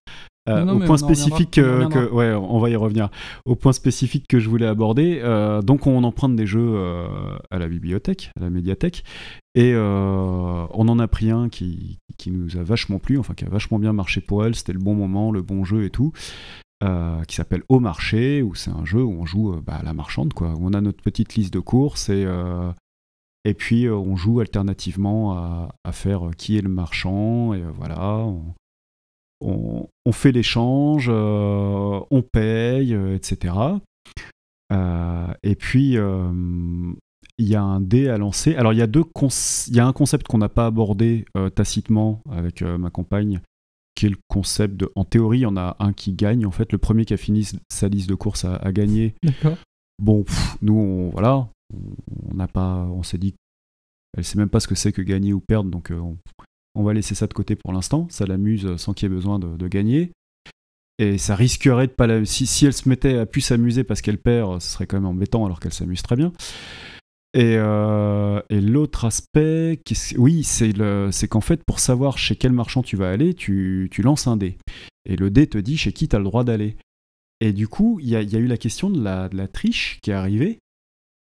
[0.47, 2.05] Non, non, au point spécifique y que, reviendra.
[2.05, 3.09] que- ouais, on va y revenir.
[3.45, 5.19] Au point spécifique que je voulais aborder.
[5.23, 7.07] Euh, donc, on emprunte des jeux euh,
[7.49, 9.03] à la bibliothèque, à la médiathèque,
[9.55, 13.45] et euh, on en a pris un qui, qui nous a vachement plu, enfin qui
[13.45, 14.53] a vachement bien marché pour elle.
[14.53, 16.11] C'était le bon moment, le bon jeu et tout.
[16.83, 19.83] Euh, qui s'appelle Au marché, où c'est un jeu où on joue euh, bah, à
[19.83, 20.49] la marchande, quoi.
[20.49, 22.69] Où on a notre petite liste de courses et, euh,
[23.45, 28.25] Et puis on joue alternativement à, faire qui est le marchand, et voilà,
[29.39, 33.53] on, on, fait l'échange, on paye, etc.
[34.71, 35.97] et puis
[37.37, 38.55] il y a un dé à lancer.
[38.55, 42.89] Alors il y a, y a un concept qu'on n'a pas abordé tacitement avec ma
[42.89, 43.39] compagne,
[43.95, 46.45] qui est le concept de, en théorie, il y en a un qui gagne.
[46.45, 49.15] En fait, le premier qui a fini sa liste de course a, gagné.
[49.23, 49.57] D'accord.
[50.01, 50.25] Bon,
[50.61, 53.33] nous, on, voilà, on n'a pas, on s'est dit,
[54.17, 56.01] elle sait même pas ce que c'est que gagner ou perdre, donc euh,
[56.75, 58.07] on, va laisser ça de côté pour l'instant.
[58.09, 60.11] Ça l'amuse sans qu'il y ait besoin de, gagner.
[60.97, 62.23] Et ça risquerait de pas la...
[62.25, 65.05] si, si elle se mettait à plus s'amuser parce qu'elle perd, ce serait quand même
[65.05, 66.31] embêtant alors qu'elle s'amuse très bien.
[67.35, 69.81] Et, euh, et l'autre aspect,
[70.17, 74.37] oui, c'est qu'en fait, pour savoir chez quel marchand tu vas aller, tu, lances un
[74.37, 74.57] dé.
[75.03, 76.77] Et le dé te dit chez qui tu as le droit d'aller.
[77.41, 80.59] Et du coup, il y, a, eu la question de la, triche qui est arrivée,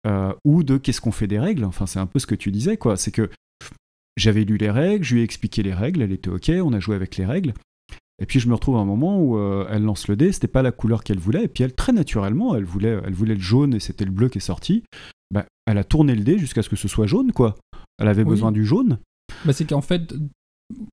[0.07, 1.65] euh, ou de qu'est-ce qu'on fait des règles.
[1.65, 2.97] Enfin, c'est un peu ce que tu disais, quoi.
[2.97, 3.29] C'est que
[4.17, 6.79] j'avais lu les règles, je lui ai expliqué les règles, elle était OK, on a
[6.79, 7.53] joué avec les règles.
[8.23, 10.47] Et puis je me retrouve à un moment où euh, elle lance le dé, c'était
[10.47, 13.81] pas la couleur qu'elle voulait, et puis elle, très naturellement, elle voulait le jaune et
[13.81, 14.85] c'était le bleu qui est sorti
[15.31, 17.57] bah, elle a tourné le dé jusqu'à ce que ce soit jaune, quoi.
[17.99, 18.99] Elle avait besoin du jaune.
[19.45, 20.15] Bah, c'est qu'en fait,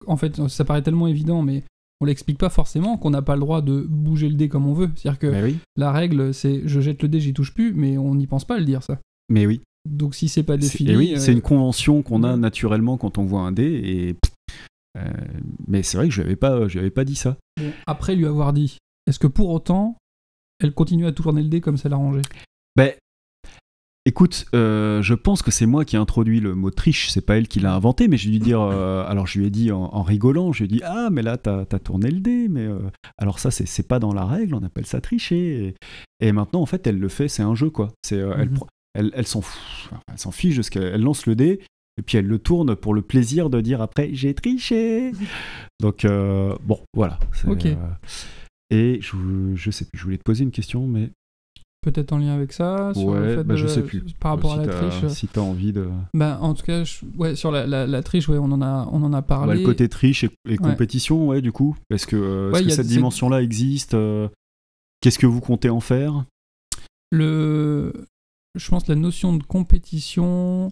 [0.07, 1.63] en fait, ça paraît tellement évident, mais
[2.01, 4.73] on l'explique pas forcément qu'on n'a pas le droit de bouger le dé comme on
[4.73, 4.91] veut.
[4.95, 8.15] C'est-à-dire que bah la règle, c'est je jette le dé, j'y touche plus, mais on
[8.15, 8.99] n'y pense pas à le dire, ça.
[9.29, 9.61] Mais oui.
[9.89, 10.95] Donc si c'est pas défini.
[10.95, 14.15] Oui, c'est une convention qu'on a naturellement quand on voit un dé, et.
[14.95, 15.11] Euh,
[15.67, 17.37] mais c'est vrai que je n'avais pas, pas dit ça.
[17.87, 19.97] après lui avoir dit, est-ce que pour autant,
[20.59, 22.21] elle continue à tourner le dé comme ça l'arrangeait
[22.75, 22.91] ben,
[24.05, 27.37] Écoute, euh, je pense que c'est moi qui ai introduit le mot triche, c'est pas
[27.37, 30.03] elle qui l'a inventé, mais j'ai dû dire, euh, alors je lui ai dit en,
[30.03, 32.79] rigolant, je lui ai dit, ah mais là t'as as tourné le dé, mais euh,
[33.17, 35.73] alors ça c'est pas dans la règle, on appelle ça tricher.
[36.19, 37.93] Et, maintenant en fait elle le fait, c'est un jeu quoi.
[38.01, 38.59] C'est elle, mhm.
[38.93, 39.41] elle, elle s'en
[40.17, 41.61] s'en fiche de ce qu'elle lance le dé,
[41.97, 45.13] et puis elle le tourne pour le plaisir de dire après j'ai triché.
[45.79, 47.19] Donc bon voilà.
[47.47, 47.67] Ok.
[48.69, 49.15] et je,
[49.55, 51.09] je sais plus, je voulais te poser une question, mais
[51.83, 54.01] peut-être en lien avec ça sur le fait bah, je sais plus.
[54.19, 55.07] par rapport à la triche.
[55.09, 56.83] si t'as envie de bah en tout cas
[57.17, 59.53] ouais sur la, la, triche ouais on en a on en a parlé.
[59.53, 61.77] Bah, le côté triche et, compétition ouais du coup.
[61.89, 64.27] Est-ce que, euh, que cette dimension là existe euh,
[65.01, 66.25] qu'est-ce que vous comptez en faire?
[67.11, 67.93] Le
[68.55, 70.71] je pense que la notion de compétition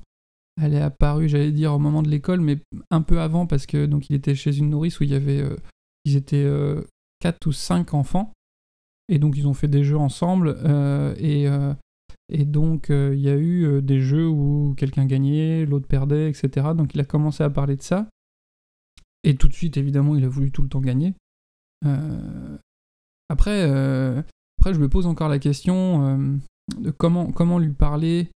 [0.61, 3.85] elle est apparue j'allais dire au moment de l'école mais un peu avant parce que
[3.85, 5.55] donc il était chez une nourrice où il y avait euh,
[6.05, 6.49] ils étaient
[7.19, 8.33] quatre ou cinq enfants
[9.11, 10.55] et donc ils ont fait des jeux ensemble.
[10.63, 11.73] Euh, et, euh,
[12.29, 16.69] et donc euh, il y a eu des jeux où quelqu'un gagnait, l'autre perdait, etc.
[16.75, 18.07] Donc il a commencé à parler de ça.
[19.23, 21.13] Et tout de suite, évidemment, il a voulu tout le temps gagner.
[23.29, 23.63] après,
[24.57, 26.31] après, je me pose encore la question
[26.79, 28.29] de comment, comment lui parler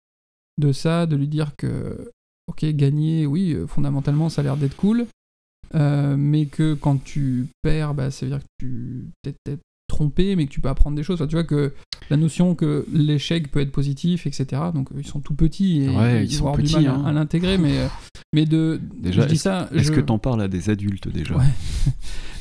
[0.58, 2.10] de ça, de lui dire que,
[2.48, 5.06] ok, gagner, oui, fondamentalement, ça a l'air d'être cool,
[5.72, 9.62] mais que quand tu perds, bah, ça veut dire que tu peut-être
[9.94, 11.24] tromper, mais que tu peux apprendre des choses.
[11.28, 11.72] tu vois que
[12.10, 14.62] la notion que l'échec peut être positif, etc.
[14.74, 17.12] Donc ils sont tout petits et ils, sont petits, du mal à, hein.
[17.12, 17.86] l'intégrer, mais euh,
[18.34, 19.22] mais de déjà.
[19.22, 19.68] Je dis ça.
[19.72, 21.36] Est-ce que t'en parles à des adultes déjà?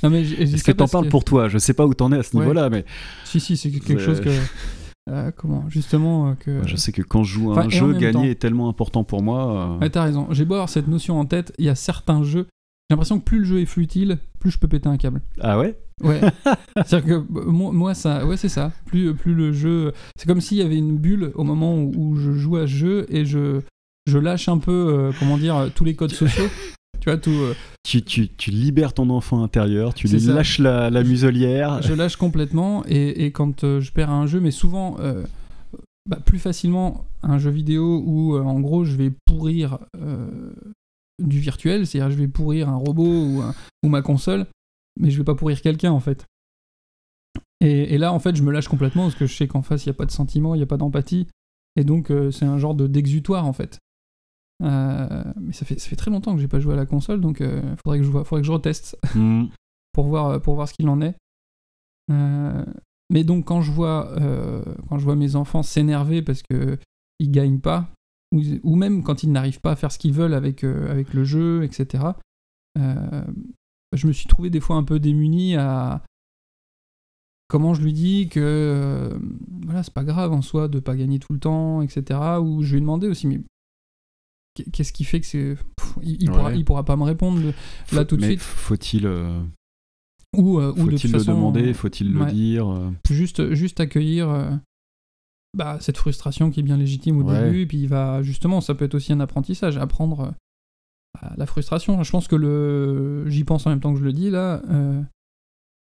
[0.04, 1.48] Non mais est-ce que t'en parles pour toi?
[1.48, 2.84] Je sais pas où t'en es à ce niveau-là, mais
[3.24, 4.30] si si c'est quelque chose que
[5.10, 8.32] euh, comment justement euh, que je sais que quand je joue à un jeu gagner
[8.32, 11.54] est tellement important pour moi ouais t'as raison j'ai beau avoir cette notion en tête
[11.58, 12.48] il y a certains jeux
[12.90, 15.58] j'ai l'impression que plus le jeu est futile plus je peux péter un câble ah
[15.58, 15.80] ouais?
[16.04, 16.20] Ouais.
[16.76, 18.74] C'est-à-dire que bah, moi, ça, ouais, c'est ça.
[18.86, 19.94] Plus, plus le jeu.
[20.18, 23.06] C'est comme s'il y avait une bulle au moment où, je joue à ce jeu
[23.08, 23.62] et je,
[24.06, 26.50] je lâche un peu, euh, comment dire, tous les codes sociaux.
[27.00, 27.30] tu vois, tout.
[27.30, 27.54] Euh,
[27.84, 31.82] tu, tu, tu, libères ton enfant intérieur, tu lui lâches la, la, muselière.
[31.82, 34.98] Je, lâche complètement et, et quand euh, je perds un jeu, mais souvent.
[36.10, 39.78] Bah, plus facilement un jeu vidéo où en gros je vais pourrir
[41.20, 43.44] du virtuel, c'est-à-dire je vais pourrir un robot ou,
[43.84, 44.48] ou ma console,
[45.00, 46.26] mais je vais pas pourrir quelqu'un en fait.
[47.64, 49.90] Et, là, en fait, je me lâche complètement parce que je sais qu'en face, il
[49.90, 51.28] n'y a pas de sentiment, il n'y a pas d'empathie.
[51.78, 53.80] Et donc, euh, c'est un genre de d'exutoire en fait.
[54.62, 57.22] Euh, mais ça fait, ça fait très longtemps que j'ai pas joué à la console,
[57.22, 59.46] donc il euh, faudrait, que je, faudrait que je reteste hmm.
[59.94, 61.16] pour, voir, pour voir ce qu'il en est.
[62.10, 64.14] mais donc, quand je vois,
[64.90, 67.88] quand je vois mes enfants s'énerver parce qu'ils gagnent pas,
[68.34, 71.24] ou, ou, même quand ils n'arrivent pas à faire ce qu'ils veulent avec, avec le
[71.24, 72.04] jeu, etc.,
[72.76, 76.04] je me suis trouvé des fois un peu démuni à
[77.48, 79.20] comment je lui dis que euh,
[79.62, 82.72] voilà c'est pas grave en soi de pas gagner tout le temps etc ou je
[82.72, 83.42] lui ai demandé aussi mais
[84.72, 85.56] qu'est-ce qui fait que c'est
[86.02, 87.40] il, pourra, il pourra pas me répondre
[87.92, 89.40] là tout de suite faut-il euh,
[90.36, 94.60] ou, euh, ou faut-il le demander faut-il le dire juste juste accueillir
[95.56, 97.44] bah, cette frustration qui est bien légitime au Ouais.
[97.46, 100.32] début, et puis il va justement, ça peut être aussi un apprentissage, apprendre euh,
[101.20, 102.02] à la frustration.
[102.04, 105.02] Je pense que le, j'y pense en même temps que je le dis là, euh,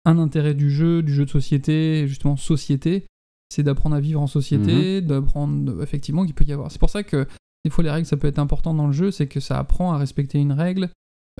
[0.05, 3.05] un intérêt du jeu, du jeu de société, justement société,
[3.49, 5.07] c'est d'apprendre à vivre en société, Mhm.
[5.07, 6.71] d'apprendre effectivement qu'il peut y avoir.
[6.71, 7.27] C'est pour ça que
[7.63, 9.93] des fois les règles ça peut être important dans le jeu, c'est que ça apprend
[9.93, 10.89] à respecter une règle.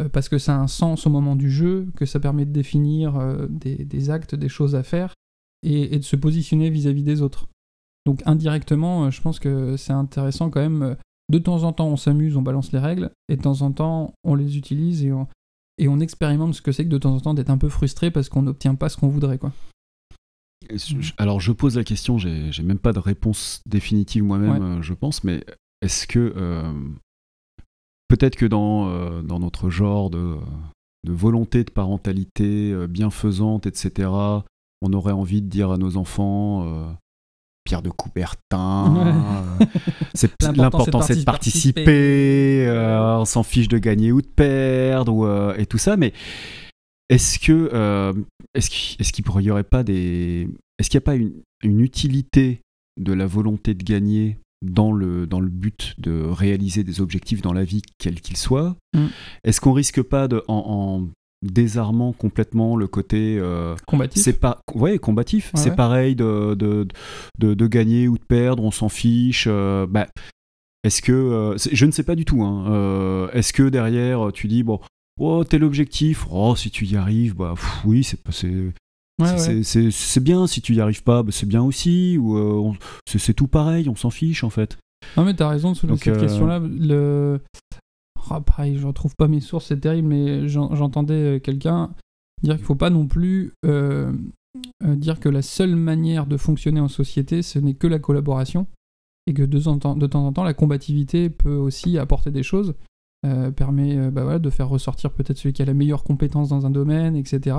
[0.01, 2.51] euh, parce que ça a un sens au moment du jeu, que ça permet de
[2.51, 5.13] définir euh, des, des actes, des choses à faire,
[5.63, 7.47] et, et de se positionner vis-à-vis des autres.
[8.05, 10.81] Donc indirectement, euh, je pense que c'est intéressant quand même.
[10.83, 10.95] euh,
[11.31, 14.13] De temps en temps, on s'amuse, on balance les règles, et de temps en temps,
[14.23, 15.27] on les utilise et on,
[15.79, 18.11] et on expérimente ce que c'est que de temps en temps d'être un peu frustré
[18.11, 19.39] parce qu'on n'obtient pas ce qu'on voudrait.
[19.39, 19.51] Quoi.
[20.73, 24.77] Je- Alors je pose la question, j'ai j'ai même pas de réponse définitive moi-même, Ouais.
[24.77, 25.43] euh, je pense, mais
[25.81, 26.71] est-ce que euh,
[28.07, 30.35] peut-être que dans, euh, dans notre genre de,
[31.05, 34.09] de volonté de parentalité euh, bienfaisante, etc.,
[34.81, 36.85] on aurait envie de dire à nos enfants euh,
[37.65, 38.95] Pierre de Coubertin,
[39.59, 39.65] euh,
[40.13, 45.25] c'est L'important, c'est de participer, euh, on s'en fiche de gagner ou de perdre ou,
[45.25, 46.13] euh, et tout ça, mais
[47.09, 48.13] est-ce que euh,
[48.53, 50.47] est-ce qu'il est-ce qu'il n'y aurait pas des
[50.77, 52.61] est-ce qu'il n'y a pas une, une utilité
[53.01, 57.53] de la volonté de gagner dans le, dans le but de réaliser des objectifs dans
[57.53, 58.75] la vie, quels qu'ils soient?
[58.93, 59.05] Mm.
[59.43, 61.07] Est-ce qu'on risque pas de, en, en
[61.51, 65.75] désarmant complètement le côté euh, Combatif c'est pas ouais combatif Ouais, c'est ouais.
[65.75, 66.87] pareil de, de,
[67.39, 70.07] de, de gagner ou de perdre on s'en fiche euh, bah,
[70.83, 74.63] est-ce que euh, je ne sais pas du tout hein, est-ce que derrière tu dis
[74.63, 74.79] bon
[75.19, 80.47] oh tel objectif oh si tu y arrives bah pff, oui c'est pas c'est bien
[80.47, 84.09] si tu y arrives pas bah, c'est bien aussi ou c'est tout pareil on s'en
[84.09, 84.77] fiche en fait
[85.17, 86.59] Non mais t'as raison de soulever cette question-là.
[86.59, 87.39] Le...
[88.29, 91.91] Ah, pareil, je retrouve pas mes sources, c'est terrible, mais j'en- j'entendais euh, quelqu'un
[92.43, 94.11] dire qu'il faut pas non plus euh,
[94.83, 98.67] euh, dire que la seule manière de fonctionner en société, ce n'est que la collaboration,
[99.27, 102.75] et que de, temps en temps- la combativité peut aussi apporter des choses,
[103.55, 106.69] permet bah voilà, de faire ressortir peut-être celui qui a la meilleure compétence dans un
[106.69, 107.57] domaine, etc.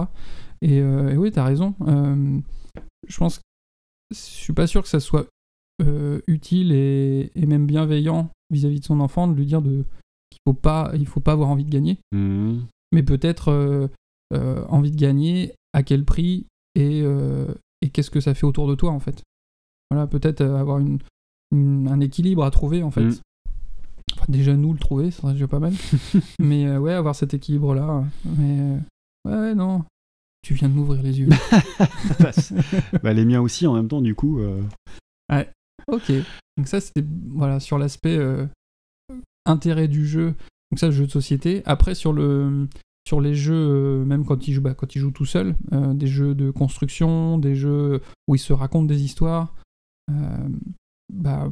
[0.62, 1.74] Et, oui, t'as raison.
[1.88, 2.38] Euh,
[3.08, 3.40] je pense,
[4.12, 5.26] je suis pas sûr que ça soit
[6.28, 9.84] utile et, même bienveillant vis-à-vis de son enfant de lui dire de
[10.46, 11.98] faut pas il faut pas avoir envie de gagner.
[12.12, 12.62] Mhm.
[12.92, 13.88] mais peut-être euh,
[14.32, 17.46] euh, envie de gagner à quel prix et, euh,
[17.82, 19.22] et qu'est-ce que ça fait autour de toi en fait.
[19.90, 20.98] Voilà peut-être avoir une,
[21.52, 23.04] une- un équilibre à trouver en fait.
[23.04, 23.14] Mm.
[24.14, 25.72] Enfin, déjà nous le trouver ça serait déjà pas mal.
[26.40, 28.78] Mais ouais avoir cet équilibre là mais
[29.28, 29.84] ouais non.
[30.42, 31.28] Tu viens de m'ouvrir les yeux.
[33.02, 34.62] Bah, les miens aussi en même temps du coup euh,
[35.88, 36.10] Ok.
[36.56, 38.46] Donc ça, c'était voilà, sur l'aspect euh,
[39.46, 40.34] intérêt du jeu.
[40.70, 41.62] Donc ça, jeu de société.
[41.64, 42.68] Après, sur, le,
[43.06, 46.34] sur les jeux, euh, même quand il joue, bah, quand tout seul, euh, des jeux
[46.34, 49.54] de construction, des jeux où il se raconte des histoires,
[50.10, 50.48] euh,
[51.12, 51.50] bah,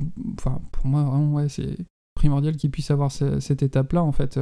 [0.72, 1.76] pour moi, vraiment, ouais, c'est
[2.14, 4.38] primordial qu'il puisse avoir ce- cette étape-là, en fait,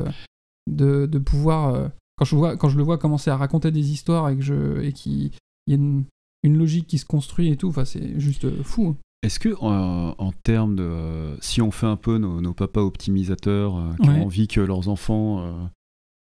[0.71, 1.91] de, de pouvoir...
[2.17, 5.31] quand, je vois, quand je le vois commencer à raconter des histoires et qu'il
[5.67, 6.05] y a une,
[6.43, 8.97] une logique qui se construit et tout, c'est juste fou.
[9.23, 12.81] Est-ce que en, en termes de euh, si on fait un peu nos, nos papas
[12.83, 14.17] optimisateurs euh, qui Ouais.
[14.19, 15.53] ont envie que leurs enfants euh,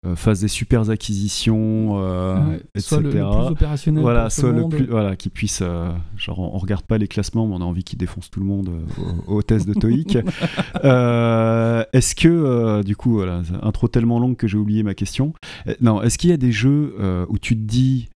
[0.07, 2.79] euh, fassent des super acquisitions, Ouais, etc.
[2.79, 4.71] soit le, le plus opérationnel voilà, pour tout soit le le monde.
[4.71, 5.59] plus, voilà, qui puisse,
[6.17, 8.45] genre, on, on regarde pas les classements, mais on a envie qu'ils défoncent tout le
[8.47, 10.17] monde euh, au, au test de TOEIC.
[11.93, 15.33] Est-ce que, du coup, voilà, intro tellement longue que j'ai oublié ma question.
[15.81, 16.95] Non, est-ce qu'il y a des jeux
[17.29, 18.09] où tu te dis,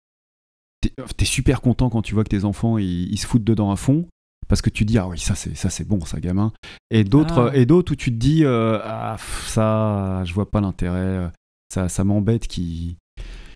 [0.81, 3.71] t'es es super content quand tu vois que tes enfants ils, ils se foutent dedans
[3.71, 4.05] à fond,
[4.49, 6.51] parce que tu dis ah oui ça c'est ça c'est bon ça gamin,
[6.91, 7.55] et d'autres Ah.
[7.57, 11.27] et d'autres où tu te dis euh, ah ça je vois pas l'intérêt, euh,
[11.73, 12.97] ça ça m'embête qui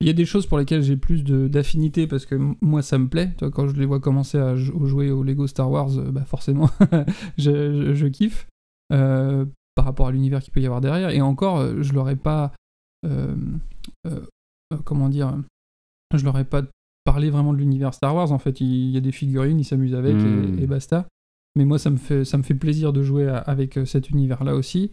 [0.02, 3.08] Il y a des choses pour lesquelles j'ai plus d'affinité parce que moi ça me
[3.08, 3.32] plaît.
[3.38, 6.26] Toi, quand je les vois commencer à jou- jouer au Lego Star Wars, euh, bah
[6.26, 6.70] forcément
[7.38, 7.52] je,
[7.88, 8.48] je- je kiffe
[8.92, 11.10] euh, par rapport à l'univers qu'il peut y avoir derrière.
[11.10, 12.52] Et encore, je leur ai pas.
[13.06, 13.36] euh,
[14.86, 15.38] comment dire
[16.16, 16.64] Je leur ai pas
[17.04, 18.32] parlé vraiment de l'univers Star Wars.
[18.32, 20.16] En fait, il y a des figurines, ils s'amusent avec
[20.60, 21.08] et, et basta.
[21.56, 24.10] Mais moi, ça me fait, ça me fait plaisir de jouer à- avec euh, cet
[24.10, 24.92] univers-là aussi.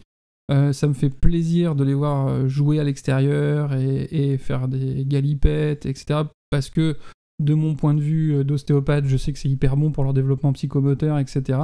[0.51, 4.67] Euh, ça me fait plaisir de les voir euh, jouer à l'extérieur et, et faire
[4.67, 6.21] des galipettes, etc.
[6.49, 6.97] Parce que,
[7.41, 10.53] de mon point de vue d'ostéopathe, je sais que c'est hyper bon pour leur développement
[10.53, 11.59] psychomoteur, etc.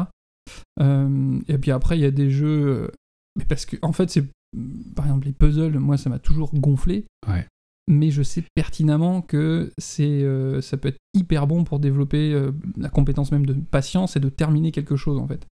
[0.81, 2.89] Euh, et puis après, il y a des jeux.
[3.38, 4.23] mais parce que, en fait, c'est.
[4.95, 7.05] Par exemple, les puzzles, moi, ça m'a toujours gonflé.
[7.27, 7.45] Ouais.
[7.89, 12.52] Mais je sais pertinemment que c'est, euh, ça peut être hyper bon pour développer euh,
[12.78, 15.45] la compétence même de patience et de terminer quelque chose, en fait.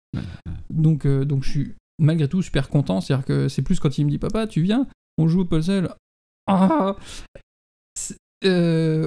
[0.71, 3.01] Donc, euh, donc je suis malgré tout super content.
[3.03, 4.87] C'est-à-dire que c'est plus quand il me dit Papa, tu viens,
[5.19, 5.91] on joue au puzzle.
[6.47, 6.97] Ah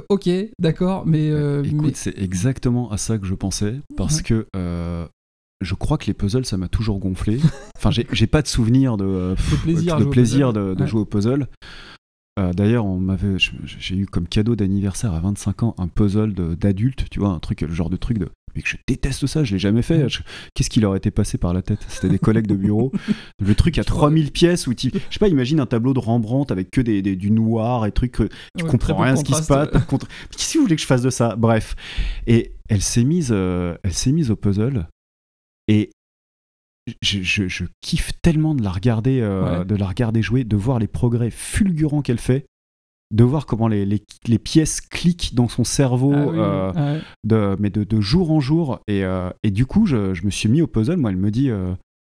[0.10, 1.30] Ok, d'accord, mais.
[1.30, 4.24] euh, Écoute, mais- c'est exactement à ça que je pensais, parce Ouais.
[4.24, 4.48] que
[5.62, 7.40] je crois que les puzzles, ça m'a toujours gonflé.
[7.78, 10.88] Enfin, j'ai j'ai pas de souvenir de, De plaisir de, plaisir de, de Ouais.
[10.88, 11.48] jouer au puzzle.
[12.38, 17.06] Euh, D'ailleurs, on m'avait, j'ai eu comme cadeau d'anniversaire à 25 ans un puzzle d'adulte,
[17.10, 18.30] tu vois, un truc, le genre de truc de.
[18.56, 20.08] Mais que je déteste ça, je l'ai jamais fait.
[20.54, 21.80] Qu'est-ce qui leur était passé par la tête?
[21.89, 22.91] C'était des collègues de bureau.
[23.45, 24.00] Le truc à Tu vois.
[24.00, 27.02] 3000 pièces où tu, je sais pas, imagine un tableau de Rembrandt avec que des,
[27.02, 28.13] des- du noir et trucs.
[28.13, 28.24] que
[28.58, 29.67] Tu Ouais, comprends rien à ce qui se passe.
[29.88, 30.08] Contre...
[30.32, 31.36] Qu'est-ce que vous voulez que je fasse de ça?
[31.36, 31.76] Bref.
[32.28, 34.88] Et elle s'est mise, euh, elle s'est mise au puzzle
[35.67, 35.89] et
[37.02, 39.65] je, je- je kiffe tellement de la regarder, euh, Ouais.
[39.65, 42.45] de la regarder jouer, de voir les progrès fulgurants qu'elle fait,
[43.13, 47.02] de voir comment les, les- les pièces cliquent dans son cerveau, Ah oui, euh, ouais.
[47.24, 48.80] de, mais de, de jour en jour.
[48.88, 50.98] Et, euh, et du coup, je, je me suis mis au puzzle.
[50.98, 51.50] Moi, elle me dit,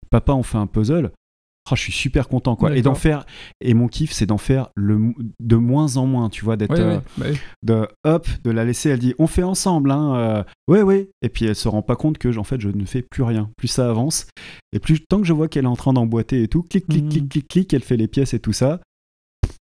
[0.09, 1.11] papa, on fait un puzzle.
[1.71, 2.75] Ah, je suis super content, quoi.
[2.75, 3.25] Et d'en faire.
[3.61, 4.99] Et mon kiff, c'est d'en faire le,
[5.39, 6.77] de moins en moins, tu vois, d'être.
[6.77, 7.37] Euh, bah oui.
[7.63, 11.09] de hop, de la laisser, elle dit on fait ensemble, hein, euh, ouais, ouais.
[11.21, 13.49] Et puis elle se rend pas compte que en fait je ne fais plus rien.
[13.57, 14.27] Plus ça avance,
[14.73, 17.03] et plus tant que je vois qu'elle est en train d'emboîter et tout, clic, clic,
[17.05, 17.09] Mhm.
[17.09, 18.81] clic, clic, clic, elle fait les pièces et tout ça,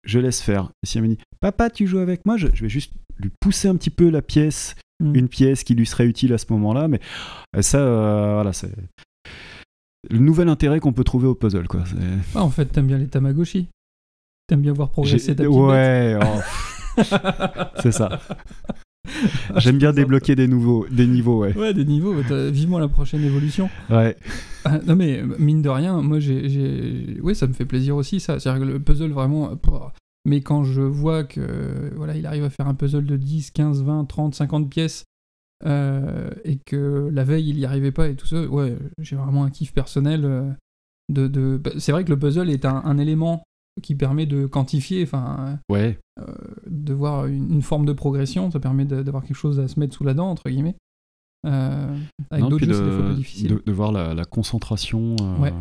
[0.07, 0.71] je laisse faire.
[0.83, 3.31] Et si elle me dit papa, tu joues avec moi, je, je vais juste lui
[3.41, 5.17] pousser un petit peu la pièce, Mm.
[5.17, 7.01] une pièce qui lui serait utile à ce moment-là, mais
[7.57, 8.71] euh, ça, euh, voilà, c'est
[10.11, 11.85] le nouvel intérêt qu'on peut trouver au puzzle, quoi.
[12.35, 13.69] Ah, en fait, t'aimes bien les Tamagotchi.
[14.47, 17.03] T'aimes bien voir progresser ta ouais, oh,
[17.83, 18.21] c'est ça.
[19.57, 21.57] J'aime bien débloquer des nouveaux, des niveaux, ouais.
[21.57, 22.15] Ouais, des niveaux,
[22.51, 23.71] vivement la prochaine évolution.
[23.91, 24.17] Ouais.
[24.65, 28.41] Ah, non mais mine de rien, moi j'ai, oui ça me fait plaisir aussi ça.
[28.41, 29.51] C'est-à-dire que le puzzle vraiment,
[30.25, 33.83] mais quand je vois que voilà il arrive à faire un puzzle de 10, 15,
[33.83, 35.05] 20, 30, 50 pièces
[35.67, 39.45] euh, et que la veille il y arrivait pas et tout ça, ouais j'ai vraiment
[39.45, 40.25] un kiff personnel.
[40.25, 40.51] euh,
[41.11, 41.59] de, de...
[41.59, 43.43] bah, c'est vrai que le puzzle est un, un élément
[43.83, 46.25] qui permet de quantifier, enfin Ouais, euh,
[46.67, 49.95] de voir une, une forme de progression, ça permet d'avoir quelque chose à se mettre
[49.95, 50.77] sous la dent entre guillemets.
[51.47, 51.95] Euh,
[52.31, 53.49] avec d'autres jeux c'est des fois plus difficile.
[53.51, 55.53] de, de voir la, la concentration euh, Ouais.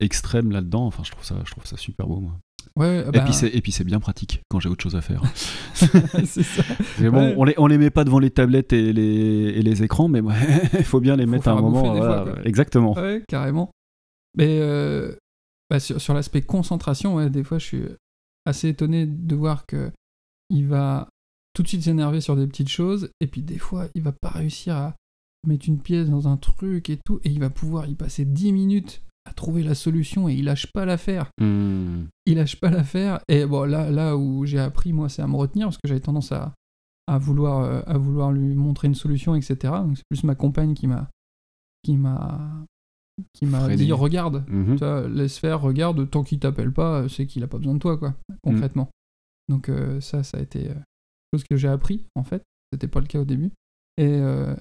[0.00, 2.38] extrême là-dedans, enfin, je trouve ça, je trouve ça super beau, moi.
[2.76, 5.00] Ouais, Et bah, puis c'est, et puis c'est bien pratique quand j'ai autre chose à
[5.00, 5.22] faire.
[5.74, 6.62] c'est ça.
[7.00, 7.34] Mais bon, Ouais.
[7.36, 10.20] on les, on les met pas devant les tablettes et les, et les écrans, mais
[10.78, 11.94] il faut bien les Faut mettre à un moment.
[11.94, 12.94] voilà, fois, exactement.
[12.94, 13.70] Ouais, carrément.
[14.36, 15.14] Mais euh,
[15.70, 17.82] bah, sur, sur l'aspect concentration, des fois, je suis
[18.44, 19.90] assez étonné de voir que
[20.50, 21.08] il va
[21.54, 24.28] tout de suite s'énerver sur des petites choses, et puis des fois, il va pas
[24.28, 24.94] réussir à
[25.46, 28.52] mettre une pièce dans un truc et tout, et il va pouvoir y passer 10
[28.52, 31.30] minutes à trouver la solution, et il lâche pas l'affaire.
[31.40, 32.04] Hmm.
[32.26, 33.20] Il lâche pas l'affaire.
[33.28, 36.00] Et bon, là, là où j'ai appris, moi, c'est à me retenir, parce que j'avais
[36.00, 36.54] tendance à,
[37.06, 39.56] à, vouloir, euh, à vouloir lui montrer une solution, etc.
[39.84, 41.08] Donc c'est plus ma compagne qui m'a
[41.84, 42.64] qui m'a
[43.32, 44.76] qui m'a dit regarde Mhm.
[44.76, 47.78] vois, laisse faire regarde tant qu'il t'appelle pas euh, c'est qu'il a pas besoin de
[47.78, 48.90] toi quoi concrètement
[49.48, 50.68] donc euh, ça ça a été
[51.32, 53.52] chose que j'ai appris en fait c'était pas le cas au début
[53.96, 54.54] et euh,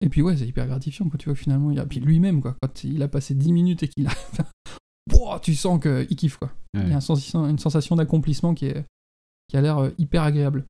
[0.00, 2.40] et puis ouais c'est hyper gratifiant quand tu vois que finalement il a puis lui-même
[2.40, 4.12] quoi quand il a passé 10 minutes et qu'il a
[5.10, 8.84] Pouah, tu sens qu'il kiffe quoi il y a un une sensation d'accomplissement qui est
[9.48, 10.64] qui a l'air euh, hyper agréable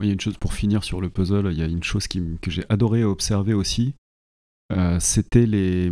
[0.00, 2.06] Il y a une chose pour finir sur le puzzle, il y a une chose
[2.06, 3.94] qui, que j'ai adoré observer aussi,
[4.72, 5.90] euh, c'était les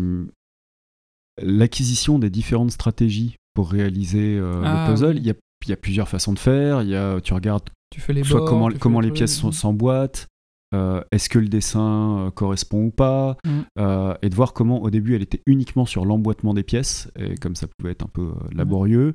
[1.41, 5.15] l'acquisition des différentes stratégies pour réaliser euh, Ah, le puzzle.
[5.15, 5.21] oui.
[5.21, 6.83] Il, y a, il y a plusieurs façons de faire.
[6.83, 10.27] Il y a, tu regardes tu fais les soit bords, comment, les pièces s'emboîtent,
[10.75, 13.51] euh, est-ce que le dessin euh, correspond ou pas, Mm.
[13.79, 17.35] euh, et de voir comment au début elle était uniquement sur l'emboîtement des pièces, et
[17.37, 19.15] comme ça pouvait être un peu laborieux,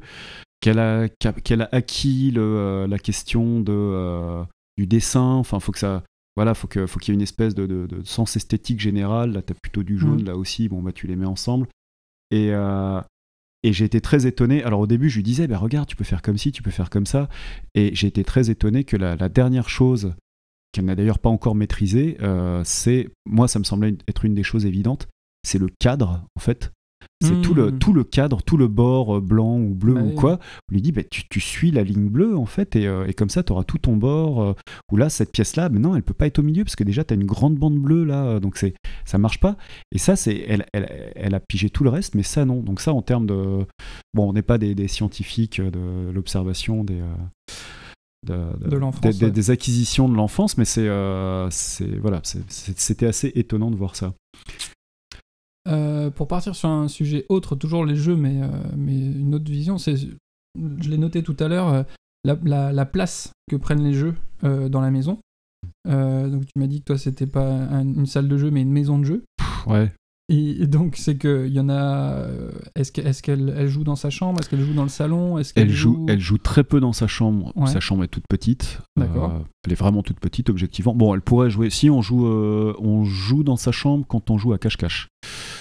[0.62, 4.44] qu'elle a, qu'a- qu'elle a acquis le, la question de,
[4.78, 6.04] du dessin, enfin faut que ça...
[6.36, 9.32] Voilà, faut que faut qu'il y ait une espèce de, de- de sens esthétique général.
[9.32, 10.26] Là, t'as plutôt du jaune, Mm.
[10.26, 10.70] là aussi.
[10.70, 11.68] Bon, bah, tu les mets ensemble.
[12.30, 12.52] Et,
[13.64, 14.64] et j'ai été très étonné.
[14.64, 16.70] Alors, au début, je lui disais, bah, regarde, tu peux faire comme ci, tu peux
[16.72, 17.28] faire comme ça.
[17.74, 20.14] Et j'ai été très étonné que la, la dernière chose,
[20.78, 24.44] qu'elle n'a d'ailleurs pas encore maîtrisée, euh, c'est, moi, ça me semblait être une des
[24.44, 25.08] choses évidentes,
[25.46, 26.72] c'est le cadre, en fait.
[27.24, 27.80] C'est tout, le, Mm.
[27.80, 30.40] tout le cadre, tout le bord euh, blanc ou bleu Bah ou quoi.
[30.70, 33.14] On lui dit, bah, tu, tu suis la ligne bleue, en fait, et, euh, et
[33.16, 34.42] comme ça, tu auras tout ton bord.
[34.42, 34.54] euh,
[34.92, 37.04] ou là, cette pièce-là, mais non, elle peut pas être au milieu, parce que déjà,
[37.04, 39.58] tu as une grande bande bleue, là, donc c'est ça marche pas.
[39.92, 42.62] Et ça, c'est elle, elle, elle a pigé tout le reste, mais ça, non.
[42.62, 43.66] Donc ça, en termes de...
[44.14, 47.00] Bon, on n'est pas des, des scientifiques de l'observation des...
[47.02, 47.16] euh,
[48.26, 48.70] de, des,
[49.20, 49.32] des- ouais.
[49.32, 51.50] des acquisitions de l'enfance, mais c'est euh,
[52.02, 54.14] voilà, c'était assez étonnant de voir ça.
[55.68, 58.48] Euh, pour partir sur un sujet autre, toujours les jeux, mais, euh,
[58.78, 61.86] mais une autre vision, c'est, je l'ai noté tout à l'heure,
[62.24, 65.20] la, la- la place que prennent les jeux dans la maison.
[65.86, 68.72] Donc tu m'as dit que toi c'était pas un- une salle de jeu, mais une
[68.72, 69.24] maison de jeu.
[69.68, 69.92] Ouais.
[70.30, 72.12] Et, et donc, c'est qu'il y en a.
[72.16, 74.40] euh, Est-ce que- est-ce qu'elle elle joue dans sa chambre?
[74.42, 75.38] Est-ce qu'elle joue dans le salon?
[75.38, 77.54] Est-ce Elle qu'elle joue, elle joue très peu dans sa chambre.
[77.56, 77.68] Ouais.
[77.68, 78.80] Sa chambre est toute petite.
[78.98, 79.32] D'accord.
[79.36, 80.94] Euh, elle est vraiment toute petite, objectivement.
[80.94, 81.70] Bon, elle pourrait jouer.
[81.70, 85.08] Si on joue, euh, on joue dans sa chambre quand on joue à cache-cache.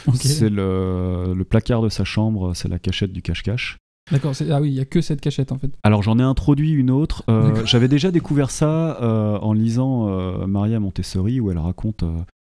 [0.08, 0.16] Ok.
[0.16, 3.76] C'est le, le placard de sa chambre, c'est la cachette du cache-cache.
[4.12, 5.70] D'accord, ah oui, il y a que cette cachette en fait.
[5.82, 7.24] Alors j'en ai introduit une autre.
[7.28, 7.64] Euh.
[7.64, 12.04] J'avais déjà découvert ça euh, en lisant euh, Maria Montessori où elle raconte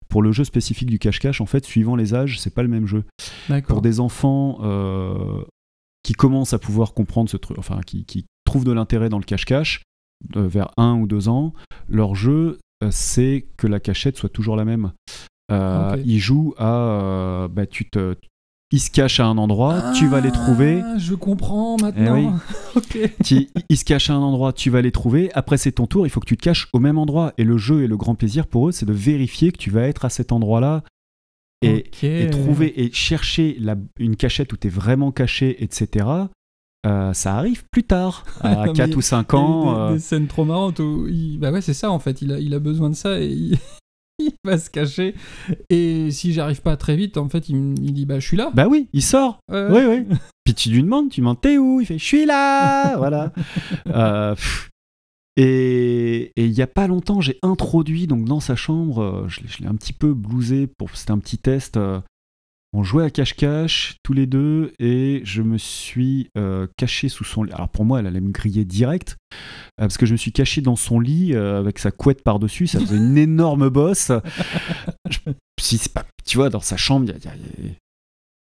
[0.08, 1.40] pour le jeu spécifique du cache-cache.
[1.40, 3.04] En fait, suivant les âges, c'est pas le même jeu.
[3.68, 5.42] Pour des enfants euh,
[6.02, 9.24] qui commencent à pouvoir comprendre ce truc, enfin qui, qui trouvent de l'intérêt dans le
[9.24, 9.82] cache-cache
[10.36, 11.52] euh, vers un ou deux ans,
[11.88, 14.92] leur jeu euh, c'est que la cachette soit toujours la même.
[15.50, 16.00] Euh, Ok.
[16.04, 18.16] Ils jouent à bah, tu te
[18.72, 22.16] ils se cachent à un endroit, tu vas les trouver, Ah, Je comprends maintenant.
[22.16, 22.32] Eh oui.
[22.76, 23.10] ok.
[23.24, 25.30] tu- ils se cachent à un endroit, tu vas les trouver.
[25.34, 27.32] Après, c'est ton tour, il faut que tu te caches au même endroit.
[27.38, 29.82] Et le jeu et le grand plaisir pour eux, c'est de vérifier que tu vas
[29.82, 30.82] être à cet endroit-là
[31.62, 31.90] et,
[32.30, 36.06] trouver et chercher la- une cachette où tu es vraiment caché, etc.
[36.86, 39.62] euh, ça arrive plus tard, à Mais 4 ou 5 Il y a ans.
[39.74, 42.30] Des, euh, des scènes trop marrantes où il- bah ouais c'est ça en fait il
[42.32, 43.58] a, il a besoin de ça et il,
[44.18, 45.14] il va se cacher
[45.70, 48.50] et si j'arrive pas très vite en fait il, me- dit bah je suis là
[48.54, 49.38] Bah oui, il sort.
[49.50, 50.06] Oui, oui.
[50.44, 51.80] Puis tu lui demandes, tu t'es où?
[51.80, 53.32] Il fait je suis là Voilà.
[53.88, 54.34] Euh,
[55.38, 59.48] et il y a pas longtemps, j'ai introduit donc dans sa chambre, euh, je l'ai-
[59.48, 61.76] je l'ai un petit peu blousé pour c'était un petit test.
[61.76, 62.00] euh,
[62.76, 67.42] on jouait à cache-cache tous les deux et je me suis euh, caché sous son
[67.42, 67.52] lit.
[67.52, 69.36] Alors pour moi, elle allait me griller direct euh,
[69.78, 72.66] parce que je me suis caché dans son lit euh, avec sa couette par-dessus.
[72.66, 74.12] Ça faisait une énorme bosse.
[75.10, 75.18] Je-
[75.60, 77.72] si c'est pas, tu vois, dans sa chambre, il y a- y a-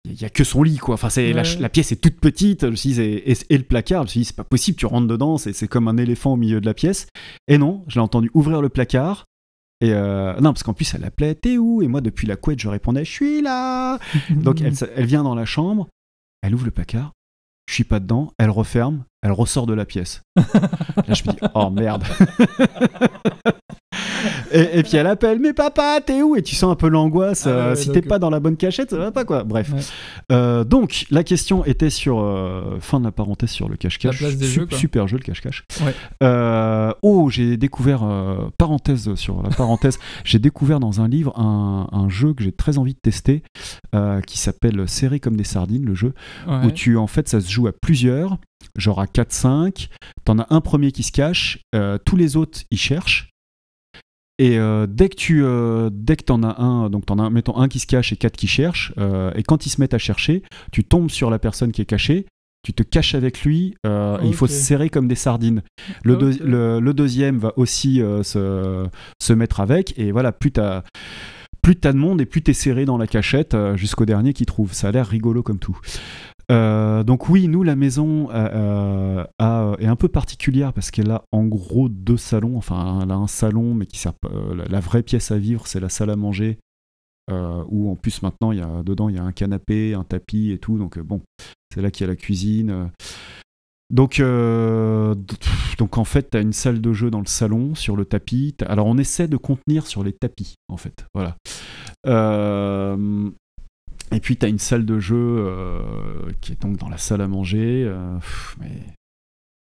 [0.08, 1.56] il y a que son lit quoi enfin c'est la, Ouais.
[1.58, 4.06] la pièce est toute petite je me suis dit, et, et- et le placard je
[4.06, 6.60] me suis dit c'est pas possible tu rentres dedans c'est comme un éléphant au milieu
[6.60, 7.08] de la pièce
[7.48, 9.24] et non je l'ai entendu ouvrir le placard
[9.80, 11.82] et euh, non parce qu'en plus elle appelait t'es où?
[11.82, 13.98] Et moi depuis la couette je répondais je suis là!
[14.30, 15.88] Donc elle, elle vient dans la chambre
[16.42, 17.12] elle ouvre le placard
[17.68, 20.22] je suis pas dedans elle referme elle ressort de la pièce.
[20.36, 22.04] Là je me dis oh merde
[24.56, 26.36] et, et puis elle appelle mais papa t'es où?
[26.36, 28.56] Et tu sens un peu l'angoisse Ah euh, ouais, si t'es pas dans la bonne
[28.56, 29.80] cachette ça va pas quoi bref Ouais.
[30.32, 32.20] euh, donc, la question était sur.
[32.20, 34.16] euh, fin de la parenthèse sur le cache-cache.
[34.24, 34.66] Jeux.
[34.70, 35.64] Super jeu, le cache-cache.
[35.84, 35.94] Ouais.
[36.22, 38.02] Euh, oh, j'ai découvert.
[38.04, 39.98] euh, parenthèse sur la parenthèse.
[40.24, 43.42] j'ai découvert dans un livre un, un jeu que j'ai très envie de tester
[43.94, 46.14] euh, qui s'appelle Serré comme des sardines, le jeu.
[46.64, 48.38] Où tu, en fait, ça se joue à plusieurs,
[48.76, 49.88] genre à 4-5.
[50.24, 53.30] T'en as un premier qui se cache, euh, tous les autres, ils cherchent.
[54.38, 57.56] Et euh, dès que tu euh, dès que t'en as un, donc t'en as mettons
[57.56, 59.98] un qui se cache et quatre qui cherchent, euh, et quand ils se mettent à
[59.98, 62.26] chercher, tu tombes sur la personne qui est cachée,
[62.62, 65.62] tu te caches avec lui, euh, et il faut se serrer comme des sardines.
[66.04, 66.40] Le, deux- Ok.
[66.44, 68.86] le, le deuxième va aussi se,
[69.22, 70.82] se mettre avec, et voilà, plus t'as
[71.62, 74.72] plus t'as de monde et plus t'es serré dans la cachette jusqu'au dernier qui trouve.
[74.72, 75.76] Ça a l'air rigolo comme tout.
[76.52, 81.10] Euh, donc oui, nous la maison euh, euh, a- est un peu particulière parce qu'elle
[81.10, 82.56] a en gros deux salons.
[82.56, 84.12] Enfin, elle a un salon, mais qui sert
[84.68, 86.58] la, vraie pièce à vivre, c'est la salle à manger,
[87.30, 90.58] où en plus maintenant y a dedans il y a un canapé, un tapis et
[90.58, 90.78] tout.
[90.78, 91.20] Donc bon,
[91.74, 92.90] c'est là qu'il y a la cuisine.
[93.90, 94.20] Donc,
[95.78, 98.54] donc en fait, tu as une salle de jeu dans le salon, sur le tapis.
[98.66, 101.06] Alors on essaie de contenir sur les tapis, en fait.
[101.14, 101.36] Voilà.
[102.06, 103.30] Euh,
[104.12, 107.20] et puis tu as une salle de jeu euh, qui est donc dans la salle
[107.20, 107.84] à manger.
[107.86, 108.82] euh, pff, mais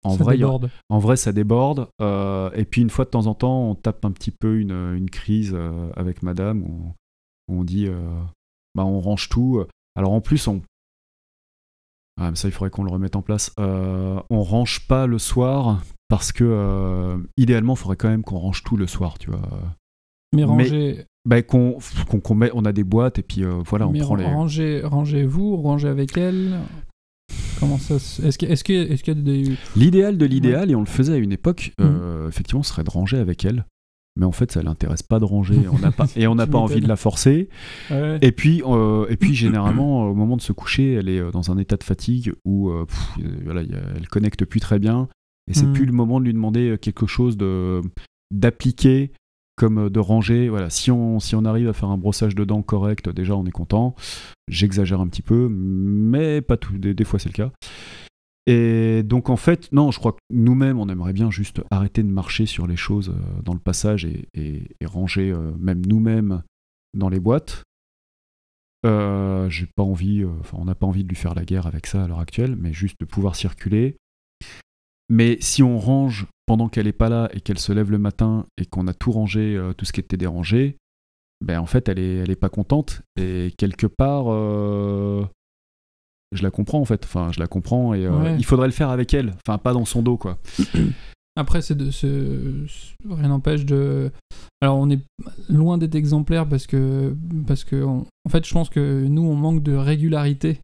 [0.03, 0.69] en Ça vrai, déborde.
[0.89, 1.87] en vrai, ça déborde.
[2.01, 4.71] euh, et puis une fois de temps en temps, on tape un petit peu une,
[4.95, 5.55] une crise
[5.95, 6.93] avec madame où,
[7.47, 7.87] où on dit
[8.75, 9.63] bah, on range tout.
[9.95, 10.61] Alors en plus, on.
[12.19, 13.53] Ah, mais ça, il faudrait qu'on le remette en place.
[13.57, 18.77] On range pas le soir parce que idéalement, il faudrait quand même qu'on range tout
[18.77, 19.41] le soir, tu vois.
[20.33, 21.77] Mais Mais- rangez, Bah, qu'on,
[22.09, 24.25] qu'on, qu'on met, on a des boîtes et puis euh, voilà, on mais prend les.
[24.25, 26.59] rangez, rangez vous, rangez avec elle.
[27.59, 29.51] Comment ça se- Est-ce que- est-ce que- est-ce qu'il y a des.
[29.75, 32.89] L'idéal de l'idéal, et on le faisait à une époque, euh, effectivement, ce serait de
[32.89, 33.65] ranger avec elle.
[34.19, 35.55] Mais en fait, ça l'intéresse pas de ranger.
[35.71, 37.47] On n'a pas, et on n'a pas envie de la forcer.
[37.91, 38.17] Ouais.
[38.21, 41.57] Et puis, euh, et puis généralement, au moment de se coucher, elle est dans un
[41.59, 45.07] état de fatigue où euh, pff, voilà, a- elle connecte plus très bien.
[45.49, 45.73] Et c'est Mm.
[45.73, 47.81] plus le moment de lui demander quelque chose de
[48.33, 49.11] d'appliquer
[49.61, 50.49] comme euh, de ranger.
[50.49, 53.95] Voilà, si on, arrive à faire un brossage de dents correct, déjà on est content.
[54.47, 56.77] J'exagère un petit peu, mais pas tout.
[56.79, 57.51] Des, fois c'est le cas.
[58.47, 62.09] Et donc en fait, non, je crois que nous-mêmes, on aimerait bien juste arrêter de
[62.09, 64.27] marcher sur les choses euh, dans le passage et,
[64.83, 66.41] ranger euh, même nous-mêmes
[66.95, 67.61] dans les boîtes.
[68.83, 69.47] On
[70.65, 72.99] n'a pas envie de lui faire la guerre avec ça à l'heure actuelle, mais juste
[72.99, 73.97] de pouvoir circuler.
[75.13, 78.45] Mais si on range pendant qu'elle est pas là et qu'elle se lève le matin
[78.57, 80.77] et qu'on a tout rangé, euh, tout ce qui était dérangé,
[81.43, 83.01] ben en fait, elle est, elle est pas contente.
[83.19, 85.25] Et quelque part, euh,
[86.31, 87.03] je la comprends en fait.
[87.03, 88.35] Enfin, je la comprends et euh, Ouais.
[88.37, 89.33] il faudrait le faire avec elle.
[89.45, 90.37] Enfin, pas dans son dos, quoi.
[91.35, 92.65] Après, c'est de, ce-
[93.09, 94.11] rien n'empêche de.
[94.61, 94.99] Alors, on est
[95.49, 97.15] loin d'être exemplaire parce que,
[97.47, 100.59] parce que, on- en fait, je pense que nous, on manque de régularité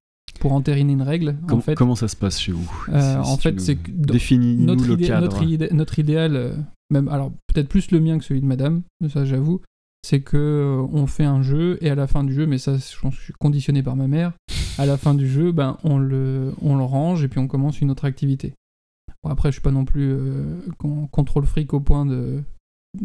[0.48, 1.36] pour entériner une règle.
[1.48, 4.66] Com- en fait, Comment ça se passe chez vous Euh, Si- en fait, c'est Définis-nous
[4.66, 5.22] notre, le cadre.
[5.74, 6.56] notre, idéal, euh,
[6.90, 9.62] même, alors peut-être plus le mien que celui de Madame, ça j'avoue,
[10.04, 12.78] c'est que euh, on fait un jeu et à la fin du jeu, mais ça,
[12.78, 14.32] je suis conditionné par ma mère.
[14.78, 17.82] À la fin du jeu, ben on le, on le range et puis on commence
[17.82, 18.54] une autre activité.
[19.24, 20.44] Bon, après, je suis pas non plus euh,
[20.78, 22.44] con- contrôle fric au point de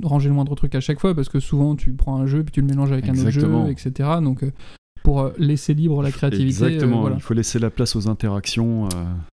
[0.03, 2.53] ranger le moindre truc à chaque fois parce que souvent tu prends un jeu puis
[2.53, 4.09] tu le mélanges avec un autre jeu, etc.
[4.22, 4.45] Donc
[5.13, 6.63] pour euh, laisser libre la créativité.
[6.65, 7.01] euh, Exactement.
[7.03, 7.17] voilà.
[7.17, 8.89] Il faut laisser la place aux interactions.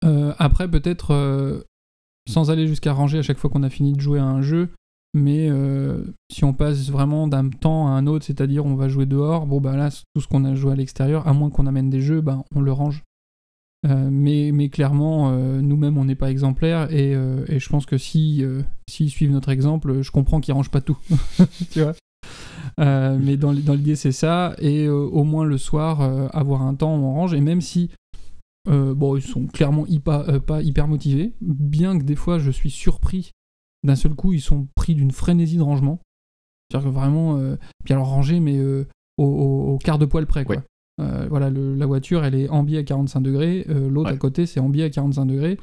[0.05, 1.63] euh, après, peut-être,
[2.29, 4.69] sans aller jusqu'à ranger à chaque fois qu'on a fini de jouer à un jeu,
[5.15, 9.05] mais euh, si on passe vraiment d'un temps à un autre, c'est-à-dire on va jouer
[9.07, 11.89] dehors, bon bah là, tout ce qu'on a joué à l'extérieur, à moins qu'on amène
[11.89, 13.01] des jeux, bah, on le range.
[13.85, 17.97] Euh, mais, mais clairement, euh, nous-mêmes, on n'est pas exemplaires, et, et je pense que
[17.97, 18.43] si
[18.89, 20.97] s'ils suivent notre exemple, je comprends qu'ils rangent pas tout.
[21.71, 21.93] tu vois
[22.79, 26.61] Euh, mais dans, dans l'idée, c'est ça, et euh, au moins le soir, euh, avoir
[26.63, 27.89] un temps où on range, et même si
[28.67, 33.31] bon, ils sont clairement hypa- pas hyper motivés, bien que des fois je suis surpris.
[33.85, 35.99] D'un seul coup, ils sont pris d'une frénésie de rangement.
[36.71, 37.37] C'est-à-dire que vraiment,
[37.83, 38.85] puis alors ranger, mais au,
[39.17, 40.63] au- au quart de poil près, quoi.
[40.97, 44.15] Voilà, le- la voiture, elle est en biais à 45 degrés, l'autre Ouais.
[44.15, 45.59] à côté, c'est en biais à 45 degrés,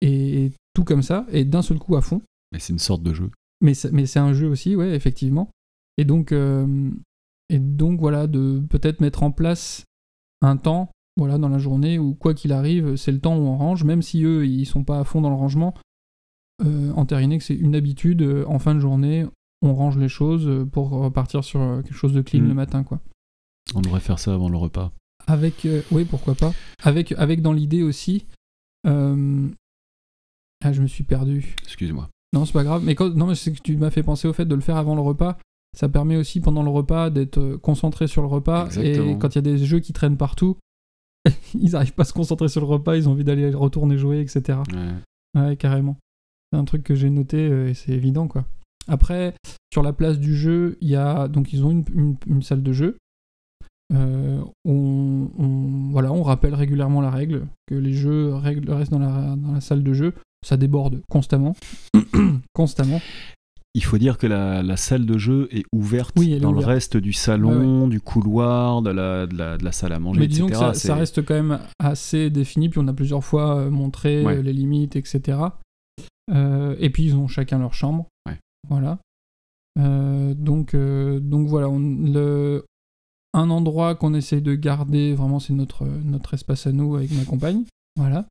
[0.00, 2.22] et, et tout comme ça, et d'un seul coup à fond.
[2.52, 3.30] Mais c'est une sorte de jeu.
[3.60, 5.50] Mais c'est, mais c'est un jeu aussi, ouais, effectivement.
[5.98, 6.90] Et donc, euh,
[7.48, 9.84] et donc voilà, de peut-être mettre en place
[10.42, 13.56] un temps, voilà, dans la journée où quoi qu'il arrive, c'est le temps où on
[13.56, 15.74] range, même si eux, ils sont pas à fond dans le rangement.
[16.64, 19.26] Euh, entériner que c'est une habitude, euh, en fin de journée,
[19.62, 22.48] on range les choses euh, pour repartir sur quelque chose de clean Mm.
[22.48, 23.00] le matin, quoi.
[23.74, 24.92] On devrait faire ça avant le repas.
[25.26, 26.52] Avec, euh, oui, pourquoi pas.
[26.82, 28.26] Avec, avec dans l'idée aussi.
[28.86, 29.48] euh,
[30.64, 31.56] Ah, je me suis perdu.
[31.64, 32.08] Excuse-moi.
[32.32, 32.82] Non, c'est pas grave.
[32.84, 33.10] Mais quand...
[33.14, 35.00] non, mais c'est que tu m'as fait penser au fait de le faire avant le
[35.00, 35.36] repas.
[35.78, 38.66] Ça permet aussi pendant le repas d'être euh, concentré sur le repas.
[38.66, 39.10] Exactement.
[39.12, 40.56] Et quand il y a des jeux qui traînent partout,
[41.54, 42.96] ils n'arrivent pas à se concentrer sur le repas.
[42.96, 44.58] Ils ont envie d'aller retourner jouer, etc.
[44.72, 45.40] Ouais.
[45.40, 45.96] Ouais, carrément.
[46.52, 48.46] C'est un truc que j'ai noté euh, et c'est évident, quoi.
[48.88, 49.34] Après,
[49.72, 52.62] sur la place du jeu, il y a donc ils ont une, une- une salle
[52.62, 52.96] de jeu.
[53.92, 58.98] Euh, on, on- voilà, on rappelle régulièrement la règle que les jeux règles- restent dans
[58.98, 60.14] la, dans la salle de jeu.
[60.44, 61.56] Ça déborde constamment,
[62.54, 63.00] constamment.
[63.78, 66.50] Il faut dire que la, la salle de jeu est ouverte Oui, elle est dans
[66.52, 66.66] ouverte.
[66.66, 70.18] le reste du salon, du couloir, de la, de, la, de la salle à manger,
[70.20, 70.44] Mais etc.
[70.46, 74.24] disons que ça, reste quand même assez défini, puis on a plusieurs fois euh, montré
[74.24, 74.36] Ouais.
[74.38, 75.38] euh, les limites, etc.
[76.32, 78.06] Euh, et puis ils ont chacun leur chambre.
[78.26, 78.38] Ouais.
[78.68, 78.98] Voilà.
[79.78, 82.64] Euh, donc, euh, donc voilà, on- le,
[83.34, 87.24] un endroit qu'on essaye de garder, vraiment, c'est notre, notre espace à nous avec ma
[87.24, 87.64] compagne.
[87.96, 88.24] Voilà.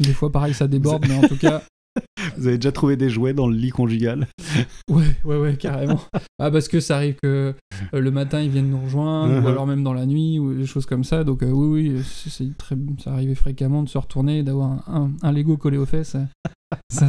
[0.00, 1.62] Des fois, pareil, ça déborde, mais en tout cas,
[2.36, 4.26] Vous avez déjà trouvé des jouets dans le lit conjugal
[4.90, 6.00] Ouais, ouais, ouais, carrément.
[6.38, 7.54] ah, parce que ça arrive que
[7.94, 10.66] euh, le matin ils viennent nous rejoindre, ou alors même dans la nuit, ou des
[10.66, 11.24] choses comme ça.
[11.24, 14.82] Donc, euh, oui, oui, c'est très, ça arrivait fréquemment de se retourner, et d'avoir un,
[14.88, 16.16] un, un Lego collé aux fesses.
[16.90, 17.08] ça,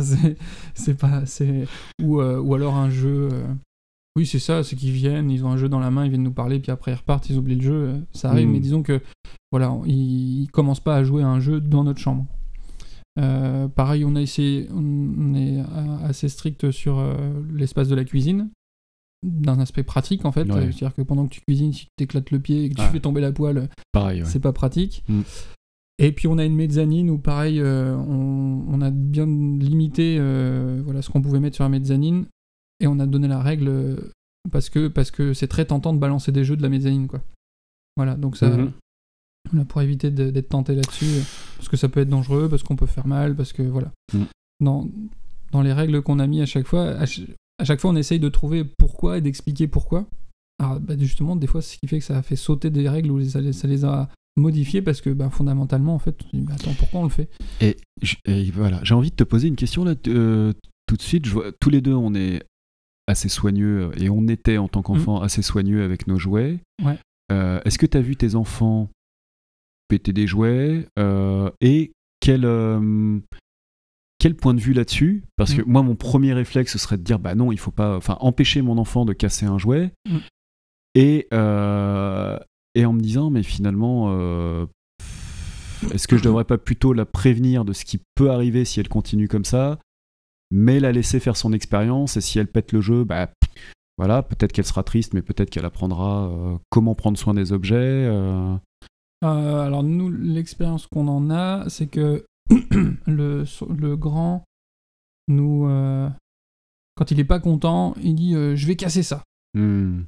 [0.74, 1.24] c'est pas.
[2.02, 3.30] Ou, euh, ou alors un jeu.
[4.16, 6.24] Oui, c'est ça, c'est qu'ils viennent, ils ont un jeu dans la main, ils viennent
[6.24, 7.94] nous parler, puis après ils repartent, ils oublient le jeu.
[8.12, 9.02] Ça arrive, mais disons que,
[9.52, 12.26] voilà, ils, ils commencent pas à jouer à un jeu dans notre chambre.
[13.20, 15.64] Euh, pareil, on a essayé, on est euh,
[16.04, 17.16] assez strict sur euh,
[17.54, 18.50] l'espace de la cuisine,
[19.24, 20.44] d'un aspect pratique en fait.
[20.52, 20.62] Ouais.
[20.72, 22.90] C'est-à-dire que pendant que tu cuisines, si tu t'éclates le pied et que tu Ah.
[22.90, 24.28] fais tomber la poêle, Pareil, ouais.
[24.30, 25.04] c'est pas pratique.
[25.10, 25.22] Mm.
[26.02, 30.18] Et puis on a une mezzanine où pareil, euh, on, on a bien limité
[30.86, 32.26] voilà, ce qu'on pouvait mettre sur la mezzanine
[32.80, 33.98] et on a donné la règle
[34.50, 37.20] parce que parce que c'est très tentant de balancer des jeux de la mezzanine quoi.
[37.98, 38.72] Voilà, donc ça, Mhm.
[39.68, 41.24] Pour éviter d'être tenté là-dessus,
[41.58, 43.92] parce que ça peut être dangereux, parce qu'on peut faire mal, parce que voilà.
[44.14, 44.24] Mm.
[44.62, 44.88] Dans,
[45.52, 47.28] dans les règles qu'on a mis à chaque fois, à, ch-
[47.58, 50.06] à chaque fois on essaye de trouver pourquoi et d'expliquer pourquoi.
[50.62, 52.88] Alors bah, justement, des fois, c'est ce qui fait que ça a fait sauter des
[52.90, 56.30] règles ou ça les, ça les a modifiées parce que bah, fondamentalement, en fait, on
[56.30, 57.30] se dit, bah, attends, pourquoi on le fait?
[57.62, 57.78] Et,
[58.52, 60.54] voilà, j'ai envie de te poser une question là euh,
[60.86, 61.26] tout de suite.
[61.26, 62.44] Je vois, tous les deux, on est
[63.08, 66.60] assez soigneux euh, et on était en tant qu'enfant assez soigneux avec nos jouets.
[66.84, 67.00] Ouais.
[67.32, 68.90] Euh, Est-ce que tu as vu tes enfants
[69.90, 73.20] péter des jouets euh, et quel euh,
[74.20, 75.24] quel point de vue là-dessus?
[75.36, 75.66] Parce que Mm.
[75.68, 78.62] moi, mon premier réflexe ce serait de dire bah non, il faut pas, enfin empêcher
[78.62, 80.18] mon enfant de casser un jouet Mm.
[80.96, 82.38] et euh,
[82.76, 84.10] et en me disant mais finalement
[85.94, 88.90] est-ce que je devrais pas plutôt la prévenir de ce qui peut arriver si elle
[88.90, 89.80] continue comme ça,
[90.52, 93.30] mais la laisser faire son expérience et si elle pète le jeu, bah
[93.98, 97.76] voilà, peut-être qu'elle sera triste, mais peut-être qu'elle apprendra euh, comment prendre soin des objets.
[97.78, 98.56] euh.
[99.24, 102.26] Euh, alors nous, l'expérience qu'on en a, c'est que
[103.06, 104.44] le, le grand
[105.28, 106.10] nous, euh,
[106.96, 109.24] quand il est pas content, il dit euh, je vais casser ça.
[109.54, 110.04] Hmm.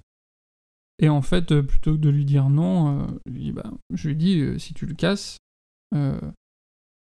[0.99, 4.15] Et en fait, plutôt que de lui dire non, je lui dis, bah, je lui
[4.15, 5.39] dis si tu le casses,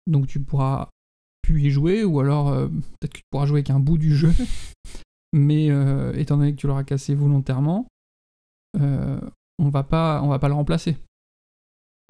[0.06, 0.88] donc tu pourras
[1.42, 4.32] plus y jouer, ou alors peut-être que tu pourras jouer avec un bout du jeu.
[5.34, 5.66] Mais
[6.18, 7.86] étant donné que tu l'auras cassé volontairement,
[8.78, 9.20] euh,
[9.58, 10.96] on va pas, on va pas le remplacer.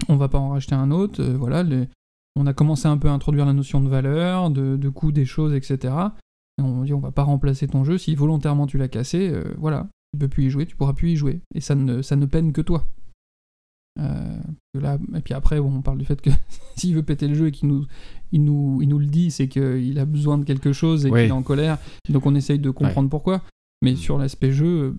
[0.09, 1.21] On va pas en racheter un autre.
[1.21, 1.87] euh, voilà, les-
[2.35, 5.25] on a commencé un peu à introduire la notion de valeur, de, de coût des
[5.25, 5.93] choses, etc.
[6.57, 9.29] Et on dit on va pas remplacer ton jeu si volontairement tu l'as cassé.
[9.29, 11.41] euh, voilà, tu peux plus y jouer, tu pourras plus y jouer.
[11.55, 12.87] Et ça ne, ça ne peine que toi.
[13.99, 14.39] Euh,
[14.73, 16.29] là, et puis après, bon, on parle du fait que
[16.77, 17.85] s'il veut péter le jeu et qu'il nous,
[18.31, 21.29] il nous, il nous le dit, c'est qu'il a besoin de quelque chose et qu'il
[21.29, 21.77] est en colère.
[22.09, 23.41] Donc on essaye de comprendre pourquoi.
[23.81, 24.95] Mais sur l'aspect jeu, euh,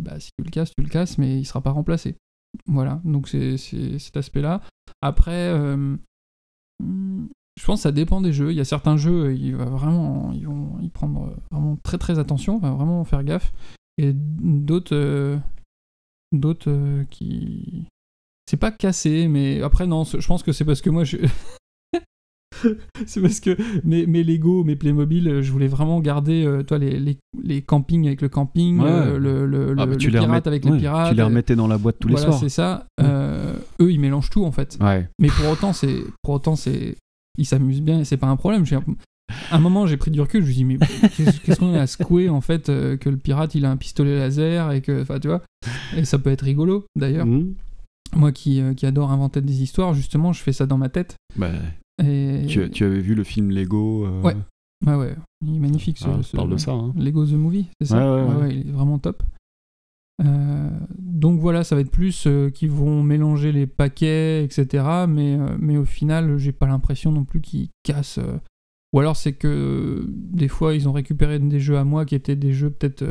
[0.00, 2.16] bah, si tu le casses, tu le casses, mais il sera pas remplacé.
[2.66, 4.62] Voilà, donc c'est cet aspect-là.
[5.02, 5.96] Après, euh,
[6.80, 8.52] je pense que ça dépend des jeux.
[8.52, 12.18] Il y a certains jeux, il va vraiment, ils vont y prendre vraiment très très
[12.18, 13.52] attention, va vraiment faire gaffe.
[13.98, 15.38] Et d'autres, euh,
[16.32, 17.86] d'autres euh, qui,
[18.48, 21.16] c'est pas cassé, mais après non, je pense que c'est parce que moi je
[23.06, 26.78] c'est parce que mes, mes Lego, mes Playmobil, euh, je voulais vraiment garder euh, toi,
[26.78, 28.88] les, les, les campings avec le camping, Ouais.
[28.88, 31.10] euh, le, le, Ah, le- bah, le pirate remets- avec ouais, les pirates.
[31.10, 32.38] Tu les remettais dans la boîte tous les soirs.
[32.38, 32.86] c'est ça.
[33.00, 34.78] Euh, eux, ils mélangent tout en fait.
[35.20, 36.96] Mais pour autant, c'est pour autant c'est
[37.38, 38.64] ils s'amusent bien et c'est pas un problème.
[38.64, 38.78] J'ai-
[39.50, 40.78] À un moment, j'ai pris du recul, je me suis dit mais
[41.44, 44.70] qu'est-ce qu'on est à secouer en fait que le pirate il a un pistolet laser
[44.72, 45.42] et que enfin tu vois
[45.96, 47.26] et ça peut être rigolo d'ailleurs.
[47.26, 47.52] Hmm.
[48.14, 51.16] Moi qui, qui adore inventer des histoires, justement, je fais ça dans ma tête.
[51.34, 51.48] Bah,
[52.04, 54.36] Et tu, tu avais vu le film Lego euh, Ouais.
[54.86, 55.16] Ouais, ouais,
[55.46, 56.72] il est magnifique ce, ah, ce- parle de ça.
[56.72, 56.92] Hein.
[56.96, 58.54] Lego The Movie, c'est ça Ouais, ouais, ouais.
[58.56, 59.22] il est vraiment top.
[60.24, 64.84] Euh, donc voilà, ça va être plus euh, qu'ils vont mélanger les paquets, etc.
[65.08, 68.18] Mais, euh, mais au final, j'ai pas l'impression non plus qu'ils cassent.
[68.18, 68.38] euh.
[68.92, 72.14] Ou alors c'est que euh, des fois, ils ont récupéré des jeux à moi qui
[72.14, 73.04] étaient des jeux peut-être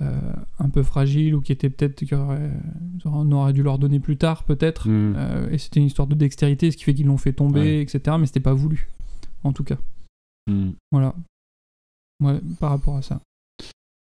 [0.00, 2.50] euh, euh, un peu fragiles ou qui étaient peut-être qu'aurait-
[3.04, 4.88] on aurait dû leur donner plus tard, peut-être.
[4.88, 5.14] Hmm.
[5.16, 7.80] Euh, et c'était une histoire de dextérité, ce qui fait qu'ils l'ont fait tomber, Ouais.
[7.82, 8.16] etc.
[8.18, 8.88] Mais c'était pas voulu,
[9.44, 9.78] en tout cas.
[10.50, 10.70] Hmm.
[10.92, 11.14] Voilà.
[12.22, 13.20] Ouais, par rapport à ça.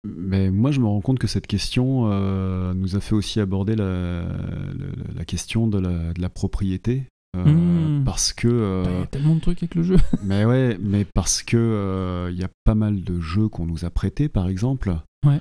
[0.07, 3.75] Mais moi, je me rends compte que cette question euh, nous a fait aussi aborder
[3.75, 7.05] la, la- la question de la, de la propriété.
[7.37, 8.05] euh, Hmm.
[8.05, 8.49] Parce que.
[8.49, 9.97] euh, Il y a tellement de trucs avec le jeu.
[10.25, 13.85] mais ouais, mais parce que euh, il y a pas mal de jeux qu'on nous
[13.85, 14.95] a prêtés, par exemple.
[15.27, 15.41] Ouais.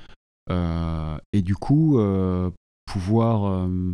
[0.49, 2.49] Euh, et du coup, euh,
[2.85, 3.45] pouvoir.
[3.45, 3.93] euh,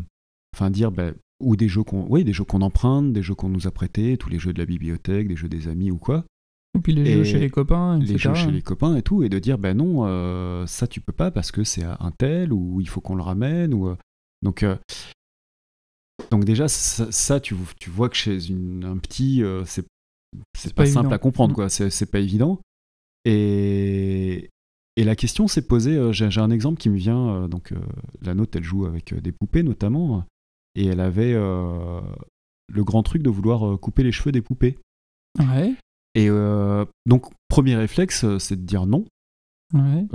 [0.56, 0.92] Enfin, dire.
[0.92, 3.72] ben, ou des jeux qu'on oui, des jeux qu'on emprunte, des jeux qu'on nous a
[3.72, 6.24] prêtés, tous les jeux de la bibliothèque, des jeux des amis ou quoi.
[6.78, 8.14] Et puis les Et jeux chez les copains, etc.
[8.14, 11.02] les jeux chez les copains et tout, et de dire ben non, euh, ça tu
[11.02, 13.94] peux pas parce que c'est un tel ou il faut qu'on le ramène ou
[14.42, 14.76] donc euh,
[16.32, 19.86] donc déjà ça, ça, tu, tu vois que chez une- un petit euh, c'est
[20.76, 21.56] pas, pas simple à comprendre Mm.
[21.56, 22.60] quoi, c'est c'est pas évident
[23.26, 24.50] et
[24.96, 27.78] et la question s'est posée, euh, j'ai un exemple qui me vient, euh, donc euh,
[28.22, 30.26] la nôtre elle joue avec des poupées notamment,
[30.76, 34.78] et elle avait le grand truc de vouloir couper les cheveux des poupées.
[35.40, 35.74] Ouais,
[36.16, 36.30] Et
[37.06, 39.06] donc, premier réflexe, c'est de dire non.
[39.74, 40.06] ouais.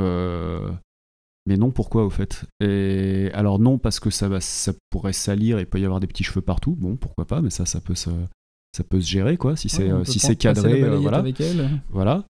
[1.47, 2.45] Mais non, pourquoi au fait?
[2.61, 5.99] Et alors non, parce que ça, va, ça pourrait salir et il peut y avoir
[5.99, 6.76] des petits cheveux partout.
[6.79, 8.11] Bon, pourquoi pas, mais ça, ça peut se,
[8.76, 9.57] ça peut se gérer, quoi.
[9.57, 11.18] Si c'est Ouais, si c'est cadré, euh, voilà.
[11.18, 11.81] avec elle.
[11.89, 12.24] voilà.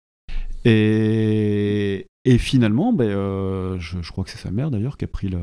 [0.65, 5.09] Et, et finalement, ben, euh, je, je crois que c'est sa mère d'ailleurs qui a
[5.09, 5.41] pris le,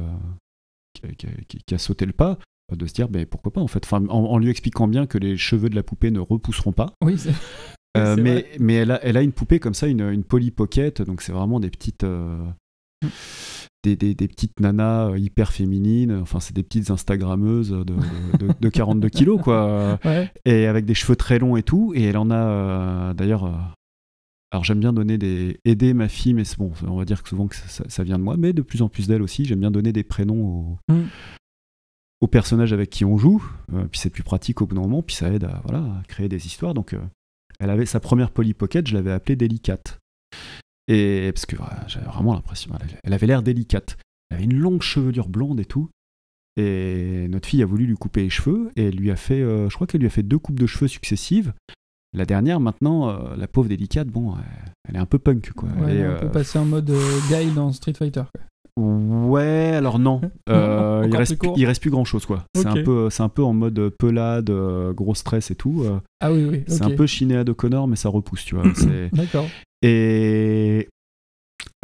[0.94, 2.38] qui a, qui a- qui- qui a sauté le pas
[2.72, 3.84] euh, de se dire, ben, pourquoi pas en fait.
[3.86, 6.94] Enfin, en, en lui expliquant bien que les cheveux de la poupée ne repousseront pas.
[7.04, 7.32] Oui, c'est
[7.98, 8.46] Euh, mais vrai.
[8.60, 11.32] mais elle, a, elle a une poupée comme ça, une, une Polly Pocket, donc c'est
[11.32, 12.38] vraiment des petites, euh,
[13.04, 13.08] Mm.
[13.84, 17.94] des, des- des petites nanas hyper féminines, enfin c'est des petites Instagrammeuses de, de,
[18.48, 20.32] de- de 42 kilos quoi, Ouais.
[20.46, 23.46] et avec des cheveux très longs et tout, et elle en a euh, d'ailleurs.
[24.56, 27.28] Alors j'aime bien donner des aider ma fille, mais c'est bon, on va dire que
[27.28, 29.44] souvent que ça, vient de moi, mais de plus en plus d'elle aussi.
[29.44, 31.08] J'aime bien donner des prénoms aux, Mm.
[32.22, 35.02] aux personnages avec qui on joue, euh, puis c'est plus pratique au bout d'un moment,
[35.02, 36.74] puis ça aide à, voilà, à créer des histoires.
[36.74, 37.02] Donc euh,
[37.60, 40.00] elle avait sa première Polly Pocket, je l'avais appelée délicate.
[40.88, 43.98] Et parce que j'avais vraiment l'impression, elle, elle avait l'air délicate.
[44.30, 45.90] Elle avait une longue chevelure blonde et tout.
[46.56, 49.70] Et notre fille a voulu lui couper les cheveux et elle lui a fait, euh,
[49.70, 51.54] je crois qu'elle lui a fait deux coupes de cheveux successives.
[52.16, 54.38] La dernière, maintenant, euh, la pauvre délicate, bon, euh,
[54.88, 55.68] elle est un peu punk quoi.
[55.70, 56.92] Ouais, Elle est, on peut euh, passer en mode
[57.30, 58.24] guy dans Street Fighter.
[58.34, 58.42] quoi.
[58.78, 60.22] Ouais, alors non.
[60.48, 62.46] Il, reste il reste plus grand chose quoi.
[62.56, 64.50] C'est un peu, c'est un peu en mode pelade,
[64.94, 65.86] gros stress et tout.
[66.22, 66.64] Ah oui, oui.
[66.68, 68.64] C'est un peu Shinéa de Connor, mais ça repousse, tu vois.
[69.14, 69.46] D'accord.
[69.82, 70.88] Et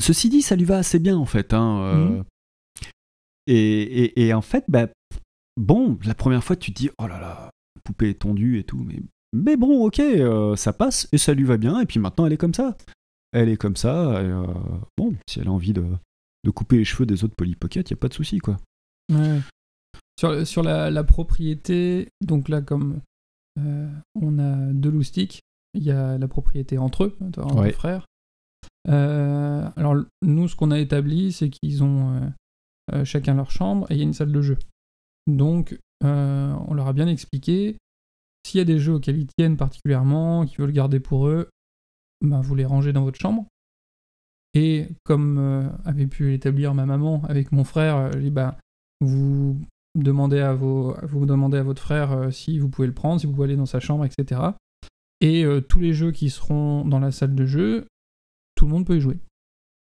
[0.01, 1.53] ceci dit, ça lui va assez bien en fait.
[1.53, 2.23] Hein, Mhm.
[3.47, 4.87] et, et- et en fait, bah,
[5.57, 7.49] bon, la première fois, tu te dis, oh là là,
[7.83, 9.01] poupée est tondue et tout, mais,
[9.33, 11.79] mais bon, ok, euh, ça passe et ça lui va bien.
[11.79, 12.75] Et puis maintenant, elle est comme ça.
[13.31, 14.21] Elle est comme ça.
[14.21, 14.45] et, euh,
[14.97, 15.85] bon, si elle a envie de,
[16.43, 18.57] de couper les cheveux des autres Polly Pocket, il n'y a pas de souci, quoi.
[19.11, 19.39] Ouais.
[20.19, 22.99] Sur, sur la, la propriété, donc là, comme
[23.59, 25.41] euh, on a deux loustiques,
[25.73, 27.71] il y a la propriété entre eux, entre Ouais.
[27.71, 28.05] frères.
[28.87, 32.31] Alors, nous, ce qu'on a établi, c'est qu'ils ont
[33.05, 34.57] chacun leur chambre et il y a une salle de jeu.
[35.27, 37.77] Donc, on leur a bien expliqué
[38.45, 41.49] s'il y a des jeux auxquels ils tiennent particulièrement, qu'ils veulent garder pour eux,
[42.21, 43.45] ben, vous les rangez dans votre chambre.
[44.53, 48.57] Et comme euh, avait pu l'établir ma maman avec mon frère, euh, bah,
[48.99, 49.57] vous
[49.95, 53.27] demandez à vos, vous demandez à votre frère euh, si vous pouvez le prendre, si
[53.27, 54.41] vous pouvez aller dans sa chambre, etc.
[55.21, 57.85] Et tous les jeux qui seront dans la salle de jeu,
[58.55, 59.19] tout le monde peut y jouer.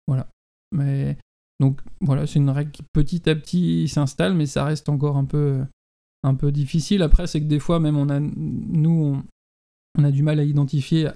[0.08, 0.28] Voilà.
[0.72, 1.16] Mais
[1.60, 5.26] donc voilà, c'est une règle qui petit à petit s'installe, mais ça reste encore un
[5.26, 5.64] peu,
[6.24, 7.02] un peu difficile.
[7.02, 9.24] Après, c'est que des fois, même on a, nous, on,
[10.00, 11.10] on a du mal à identifier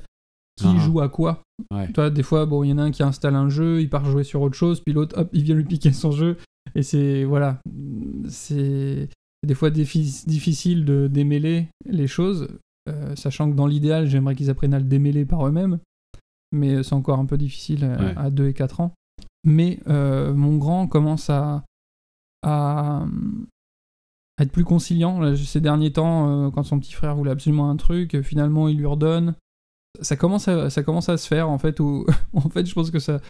[0.57, 0.77] qui Ah.
[0.79, 1.41] joue à quoi.
[1.71, 1.91] Ouais.
[1.91, 4.05] Toi, des fois, bon, il y en a un qui installe un jeu, il part
[4.05, 6.37] jouer sur autre chose, puis l'autre, hop, il vient lui piquer son jeu.
[6.75, 7.59] Et c'est, voilà,
[8.29, 9.09] c'est
[9.45, 12.47] des fois difficile de démêler les choses,
[12.89, 15.79] euh, sachant que dans l'idéal, j'aimerais qu'ils apprennent à le démêler par eux-mêmes,
[16.51, 18.13] mais c'est encore un peu difficile euh, Ouais.
[18.17, 18.93] à 2 et 4 ans.
[19.43, 21.63] Mais euh, mon grand commence à,
[22.43, 23.05] à
[24.39, 25.19] être plus conciliant.
[25.19, 28.67] Là, ces derniers temps, euh, quand son petit frère voulait absolument un truc, euh, finalement,
[28.67, 29.35] il lui redonne.
[30.01, 32.91] Ça commence à, ça commence à se faire, en fait, où, en fait, je pense
[32.91, 33.21] que ça,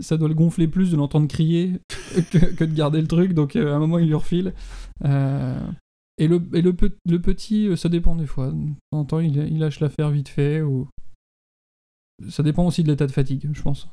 [0.00, 1.80] ça doit le gonfler plus de l'entendre crier
[2.32, 4.52] que, que de garder le truc, donc euh, à un moment, il lui refile.
[5.04, 5.60] Euh,
[6.18, 8.48] et le, et le, pe- le petit, ça dépend des fois.
[8.50, 10.88] De temps en temps, il, il lâche l'affaire vite fait, ou...
[12.28, 13.88] Ça dépend aussi de l'état de fatigue, je pense.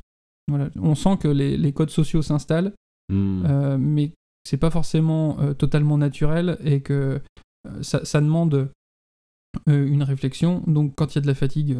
[0.47, 0.69] Voilà.
[0.75, 2.73] On sent que les, les codes sociaux s'installent,
[3.11, 3.77] Hmm.
[3.79, 4.11] mais
[4.43, 7.21] c'est pas forcément euh, totalement naturel et que
[7.67, 8.71] euh, ça, ça demande
[9.67, 10.63] euh, une réflexion.
[10.67, 11.77] Donc quand il y a de la fatigue,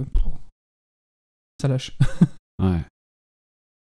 [1.62, 1.97] ça lâche.
[2.62, 2.82] Ouais.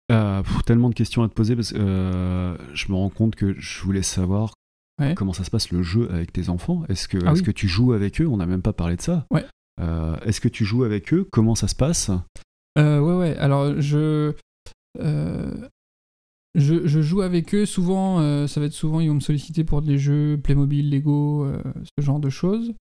[0.10, 3.82] Pff, tellement de questions à te poser parce que je me rends compte que je
[3.84, 4.54] voulais savoir
[5.00, 5.16] Ouais.
[5.16, 6.84] comment ça se passe le jeu avec tes enfants.
[6.88, 7.46] Est-ce que, Ah est-ce oui.
[7.46, 8.28] que tu joues avec eux?
[8.28, 9.26] On n'a même pas parlé de ça.
[9.32, 9.46] Ouais.
[10.24, 11.28] Est-ce que tu joues avec eux?
[11.32, 12.10] Comment ça se passe?
[12.78, 13.36] Ouais, ouais.
[13.38, 14.34] Alors, je,
[15.00, 15.70] euh,
[16.56, 17.66] je, joue avec eux.
[17.66, 21.46] Souvent, euh, ça va être souvent, ils vont me solliciter pour des jeux Playmobil, Lego,
[21.46, 21.62] euh,
[21.98, 22.74] ce genre de choses.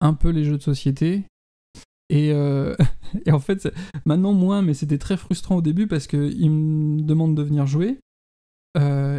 [0.00, 1.24] Un peu les jeux de société.
[2.08, 2.76] Et, euh,
[3.26, 3.68] et en fait,
[4.04, 7.98] maintenant moins, mais c'était très frustrant au début parce qu'ils me demandent de venir jouer.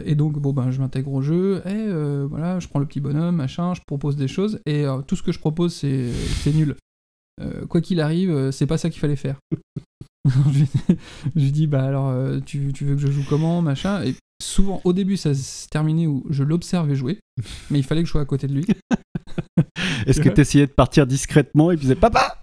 [0.05, 1.87] Et donc, bon, ben, je m'intègre au jeu, et
[2.27, 5.31] voilà, je prends le petit bonhomme, machin, je propose des choses, et tout ce que
[5.31, 6.75] je propose, c'est nul.
[7.67, 9.39] Quoi qu'il arrive, c'est pas ça qu'il fallait faire.
[10.29, 14.15] Je, lui dis, bah alors, euh, tu, tu veux que je joue comment, machin, et
[14.41, 17.19] souvent, au début, ça se terminait où je l'observais jouer,
[17.69, 18.65] mais il fallait que je sois à côté de lui.
[20.05, 22.41] Est-ce que tu essayais de partir discrètement et puis disais Papa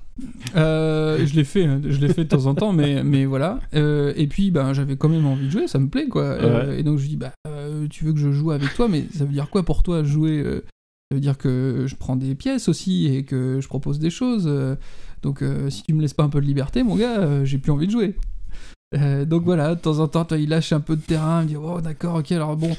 [0.56, 3.60] Euh, je l'ai fait, hein, je l'ai fait de temps en temps, mais, mais voilà.
[3.74, 6.24] Euh, et puis, ben, j'avais quand même envie de jouer, ça me plaît, quoi.
[6.24, 7.32] Euh, et donc, je lui dis, bah,
[7.90, 10.44] tu veux que je joue avec toi, mais ça veut dire quoi pour toi jouer
[11.14, 14.46] Ça veut dire que je prends des pièces aussi et que je propose des choses.
[14.48, 14.74] euh,
[15.22, 17.58] donc, euh, si tu me laisses pas un peu de liberté, mon gars, euh, j'ai
[17.58, 18.16] plus envie de jouer.
[18.94, 21.44] Euh, donc voilà, de temps en temps, toi, il lâche un peu de terrain, il
[21.44, 22.76] me dit Oh, d'accord, ok, alors bon,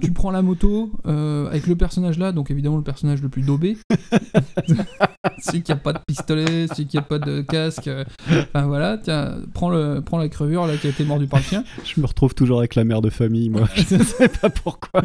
[0.00, 3.76] tu prends la moto avec le personnage là, donc évidemment le personnage le plus daubé,
[5.38, 7.88] celui qui a pas de pistolet, celui qui a pas de casque.
[8.28, 11.44] Enfin voilà, tiens, prends, le, prends la crevure là qui a été mordue par le
[11.44, 11.64] chien.
[11.84, 13.68] Je me retrouve toujours avec la mère de famille, moi.
[13.76, 15.02] je ne sais pas pourquoi.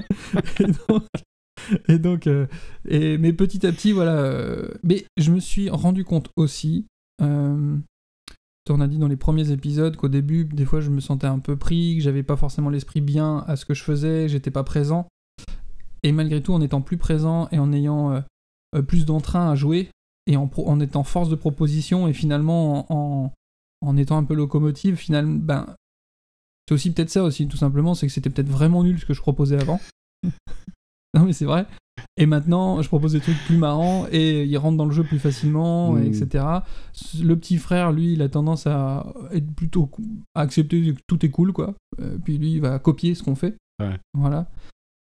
[0.59, 1.03] et donc,
[1.87, 2.47] et donc, euh,
[2.85, 4.17] mais petit à petit, voilà.
[4.17, 6.85] euh, mais je me suis rendu compte aussi,
[7.21, 7.77] euh,
[8.69, 11.39] on a dit dans les premiers épisodes qu'au début, des fois, je me sentais un
[11.39, 14.63] peu pris, que j'avais pas forcément l'esprit bien à ce que je faisais, j'étais pas
[14.63, 15.07] présent.
[16.03, 18.21] Et malgré tout, en étant plus présent et en ayant euh,
[18.75, 19.89] euh, plus d'entrain à jouer,
[20.27, 23.33] et en, étant force de proposition, et finalement en, en,
[23.81, 25.75] en étant un peu locomotive, finalement, ben,
[26.67, 29.13] c'est aussi peut-être ça aussi, tout simplement, c'est que c'était peut-être vraiment nul ce que
[29.13, 29.79] je proposais avant.
[31.17, 31.65] non mais c'est vrai.
[32.15, 35.19] Et maintenant, je propose des trucs plus marrants et il rentre dans le jeu plus
[35.19, 36.03] facilement, Mm.
[36.05, 36.45] etc.
[37.21, 39.89] Le petit frère, lui, il a tendance à être plutôt
[40.33, 41.75] à accepter que tout est cool, quoi.
[41.99, 43.55] Euh, puis lui, il va copier ce qu'on fait.
[43.81, 43.97] Ouais.
[44.13, 44.47] Voilà.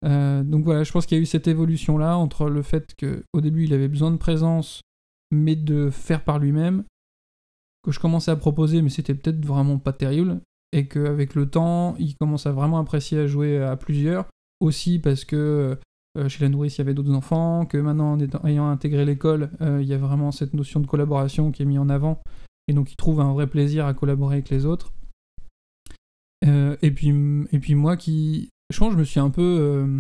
[0.06, 3.42] Euh, donc voilà, je pense qu'il y a eu cette évolution-là entre le fait qu'au
[3.42, 4.82] début, il avait besoin de présence,
[5.32, 6.84] mais de faire par lui-même,
[7.84, 10.42] que je commençais à proposer, mais c'était peut-être vraiment pas terrible,
[10.72, 14.26] et qu'avec le temps, il commence à vraiment apprécier à jouer à plusieurs,
[14.60, 15.78] aussi parce que
[16.28, 19.52] chez la nourrice, il y avait d'autres enfants, que maintenant, en étant- ayant intégré l'école,
[19.62, 22.20] euh, il y a vraiment cette notion de collaboration qui est mise en avant,
[22.68, 24.92] et donc il trouve un vrai plaisir à collaborer avec les autres.
[26.46, 27.10] Euh, et, puis,
[27.52, 28.50] et puis moi qui.
[28.72, 30.00] Je pense que je me suis un peu euh,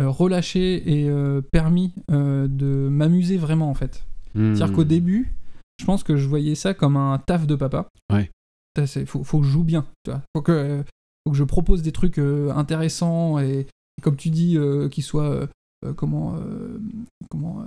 [0.00, 4.04] euh, relâché et euh, permis euh, de m'amuser vraiment en fait.
[4.34, 4.72] C'est-à-dire Hmm.
[4.76, 5.34] qu'au début,
[5.78, 7.88] je pense que je voyais ça comme un taf de papa.
[8.10, 8.30] Ouais.
[9.04, 9.84] Faut, faut que je joue bien.
[10.04, 10.22] Tu vois.
[10.34, 10.82] Faut, que, euh,
[11.26, 13.66] faut que je propose des trucs euh, intéressants et,
[14.02, 15.46] comme tu dis, euh, qui soient euh,
[15.86, 16.34] euh, comment,
[17.30, 17.64] comment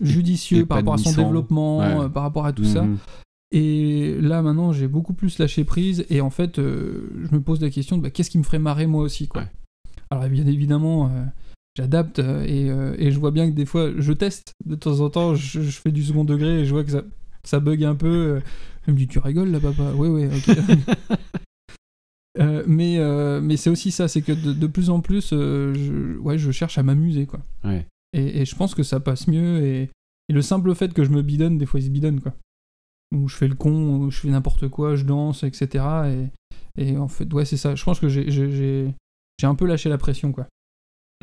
[0.00, 2.08] judicieux par rapport à son développement, Ouais.
[2.08, 2.82] par rapport à tout ça.
[2.82, 2.98] Mhm.
[3.52, 7.68] Et là maintenant, j'ai beaucoup plus lâché prise et en fait, je me pose la
[7.70, 9.42] question de bah, qu'est-ce qui me ferait marrer moi aussi quoi.
[9.42, 9.48] Ouais.
[10.10, 11.10] Alors bien évidemment,
[11.76, 15.10] j'adapte et, euh, et je vois bien que des fois, je teste de temps en
[15.10, 17.02] temps, je, je fais du second degré et je vois que ça,
[17.44, 18.40] ça bug un peu.
[18.86, 19.92] je me dis tu rigoles là papa?
[19.96, 20.56] Oui oui ok.
[22.38, 25.74] Euh, mais euh, mais c'est aussi ça, c'est que de, de plus en plus, euh,
[25.74, 27.40] je, ouais, je cherche à m'amuser quoi.
[27.64, 27.86] Ouais.
[28.12, 29.82] Et, et je pense que ça passe mieux et,
[30.28, 32.34] et le simple fait que je me bidonne, des fois il se bidonne quoi.
[33.12, 35.84] Où je fais le con, où je fais n'importe quoi, je danse, etc.
[36.76, 37.74] Et, et en fait, ouais, c'est ça.
[37.74, 38.94] Je pense que j'ai-
[39.42, 40.46] un peu lâché la pression quoi.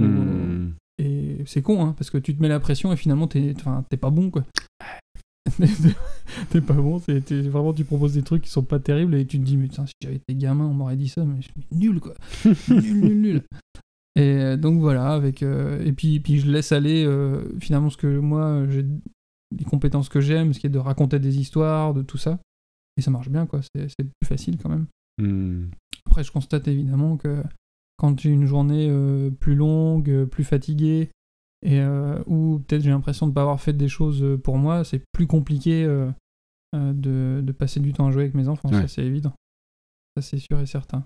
[0.02, 0.72] Hmm.
[0.98, 3.54] Et c'est con, hein, parce que tu te mets la pression et finalement t'es
[4.02, 4.44] pas bon quoi.
[6.50, 9.26] t'es pas bon, c'est t'es- vraiment tu proposes des trucs qui sont pas terribles et
[9.26, 11.48] tu te dis mais putain si j'avais été gamin on m'aurait dit ça mais je
[11.48, 12.14] suis nul quoi,
[12.70, 13.44] nul nul nul.
[14.16, 17.98] Et euh, donc voilà avec euh, et puis puis je laisse aller euh, finalement ce
[17.98, 18.86] que moi j'ai
[19.58, 22.40] les compétences que j'aime, ce qui est de raconter des histoires, de tout ça
[22.98, 24.88] et ça marche bien quoi, c'est plus facile quand même.
[25.22, 25.70] Hmm.
[26.06, 27.44] Après, je constate évidemment que
[27.98, 31.10] quand j'ai une journée euh, plus longue, plus fatiguée,
[31.64, 34.58] et euh, ou peut-être j'ai l'impression de ne pas avoir fait des choses euh, pour
[34.58, 36.10] moi, c'est plus compliqué euh,
[36.76, 38.88] euh, de, de passer du temps à jouer avec mes enfants, ça Ouais.
[38.88, 39.34] c'est évident.
[40.16, 41.04] Ça c'est sûr et certain.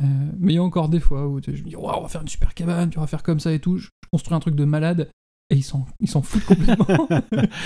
[0.00, 0.04] Euh,
[0.38, 2.28] mais il y a encore des fois où je me dis, on va faire une
[2.28, 3.78] super cabane, tu vas faire comme ça et tout.
[3.78, 5.10] Je construis un truc de malade
[5.50, 6.86] et ils s'en ils s'en foutent complètement.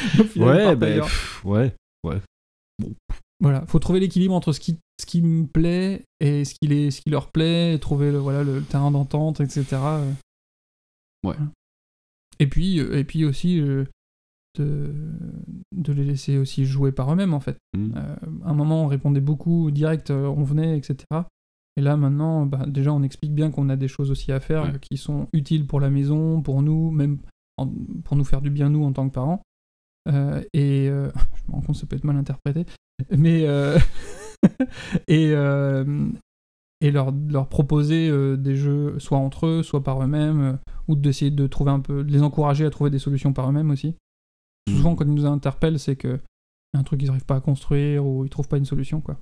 [0.32, 1.74] Final, Ouais, bah, pff, ouais.
[3.40, 6.90] Voilà, faut trouver l'équilibre entre ce qui, ce qui me plaît et ce qui, les,
[6.92, 9.64] ce qui leur plaît, et trouver le, voilà, le, terrain d'entente, etc.
[11.24, 11.36] Ouais.
[12.38, 13.84] Et puis, euh, et puis aussi euh,
[14.58, 14.92] de,
[15.72, 17.56] de les laisser aussi jouer par eux-mêmes, en fait.
[17.76, 17.92] Hmm.
[17.96, 20.96] Euh, à un moment, on répondait beaucoup direct, on venait, etc.
[21.76, 24.64] Et là, maintenant, bah, déjà, on explique bien qu'on a des choses aussi à faire
[24.64, 24.78] Ouais.
[24.80, 27.18] qui sont utiles pour la maison, pour nous, même
[27.56, 27.68] en-
[28.04, 29.42] pour nous faire du bien, nous, en tant que parents.
[30.08, 30.86] Euh, et
[31.36, 32.66] je me rends compte, ça peut être mal interprété.
[33.16, 33.46] Mais.
[35.08, 35.32] et.
[36.82, 40.52] Et leur, leur proposer euh, des jeux soit entre eux, soit par eux-mêmes, euh,
[40.88, 43.70] ou d'essayer de trouver un peu, de les encourager à trouver des solutions par eux-mêmes
[43.70, 43.94] aussi.
[44.68, 46.18] Souvent, quand ils nous interpellent, c'est que
[46.74, 49.00] y a un truc qu'ils n'arrivent pas à construire ou ils trouvent pas une solution,
[49.00, 49.16] quoi.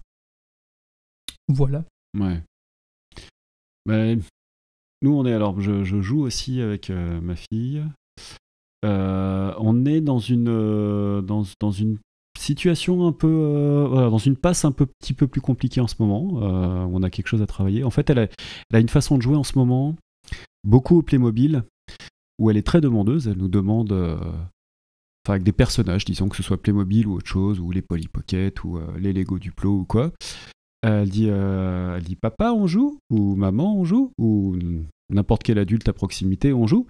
[1.48, 1.84] Voilà.
[2.18, 2.42] Ouais.
[3.84, 4.14] Bah,
[5.02, 7.84] nous, on est alors, je, je joue aussi avec euh, ma fille.
[8.82, 11.98] On est dans une, dans, dans une
[12.41, 15.97] situation un peu, euh, dans une passe un peu, petit peu plus compliquée en ce
[15.99, 16.41] moment.
[16.43, 17.84] euh, on a quelque chose à travailler.
[17.84, 18.30] En fait, elle
[18.72, 19.95] a, une façon de jouer en ce moment,
[20.64, 21.62] beaucoup au Playmobil,
[22.38, 23.28] où elle est très demandeuse.
[23.28, 24.18] Elle nous demande, euh,
[25.28, 28.64] avec des personnages, disons que ce soit Playmobil ou autre chose, ou les Polly Pocket,
[28.64, 30.12] ou euh, les Lego Duplo ou quoi.
[30.82, 32.99] Elle dit, elle dit papa on joue?
[33.11, 34.12] Ou maman on joue?
[34.16, 34.57] Ou
[35.11, 36.86] n'importe quel adulte à proximité on joue?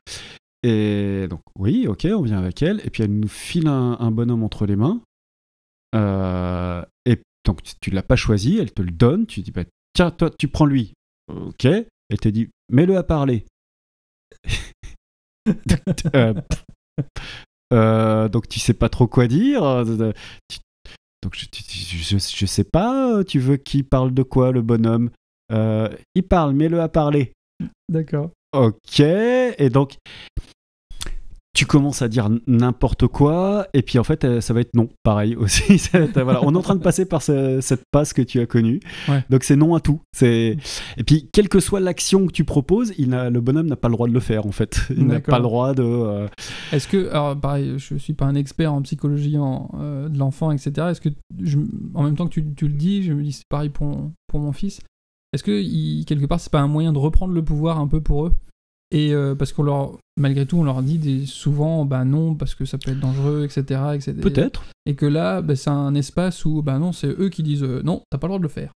[0.63, 4.45] Et donc oui ok on vient avec elle et puis elle nous file un bonhomme
[4.45, 5.01] entre les mains.
[5.95, 9.65] Euh, et donc tu, tu l'as pas choisi, elle te le donne, tu dis bah,
[9.93, 10.93] tiens toi tu prends lui.
[11.29, 11.65] Ok.
[11.65, 13.45] Elle te dit mets-le à parler.
[16.15, 16.35] Euh,
[17.73, 19.63] euh, donc tu sais pas trop quoi dire.
[19.85, 25.11] donc je, je, je sais pas, tu veux qu'il parle de quoi le bonhomme?
[25.51, 27.33] Euh, Il parle, mets-le à parler.
[27.89, 28.31] D'accord.
[28.53, 29.97] Ok, et donc
[31.61, 34.89] tu commences à dire n'importe quoi, et puis en fait euh, ça va être non,
[35.03, 35.77] pareil aussi.
[35.79, 38.47] Ça voilà, on est en train de passer par ce- cette passe que tu as
[38.47, 39.23] connue, Ouais.
[39.29, 40.01] donc c'est non à tout.
[40.23, 40.57] Et
[41.07, 44.09] puis quelle que soit l'action que tu proposes, il le bonhomme n'a pas le droit
[44.09, 44.81] de le faire en fait.
[44.97, 45.83] Il n'a pas le droit de.
[45.83, 46.29] euh,
[46.73, 50.53] Est-ce que, alors pareil, je suis pas un expert en psychologie en, euh, de l'enfant,
[50.53, 50.71] etc.
[50.93, 51.11] Est-ce que,
[51.43, 51.59] je,
[51.95, 54.13] en même temps que tu, tu le dis, je me dis c'est pareil pour, mon-
[54.29, 54.81] pour mon fils.
[55.35, 58.01] Est-ce que il- quelque part c'est pas un moyen de reprendre le pouvoir un peu
[58.01, 58.33] pour eux?
[58.93, 62.55] Et euh, parce qu'on leur, malgré tout, on leur dit des, souvent, bah non, parce
[62.57, 63.81] que ça peut être dangereux, etc.
[63.95, 64.15] etc.
[64.21, 67.63] Peut-être, Et que là, bah, c'est un espace où, bah non, c'est eux qui disent
[67.63, 68.73] euh, non, t'as pas le droit de le faire.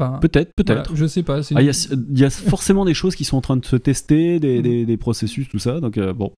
[0.00, 0.96] Enfin, peut-être, voilà, peut-être.
[0.96, 1.40] je sais pas.
[1.54, 3.64] Ah, Il y, a- il y a forcément des choses qui sont en train de
[3.64, 4.62] se tester, des, Mm.
[4.62, 5.80] des- des processus, tout ça.
[5.80, 6.32] Donc euh, bon.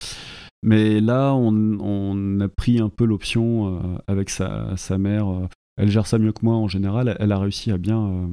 [0.63, 5.27] Mais là, on, on a pris un peu l'option euh, avec sa, sa mère.
[5.79, 7.17] elle gère ça mieux que moi en général.
[7.21, 8.29] Elle, a réussi à bien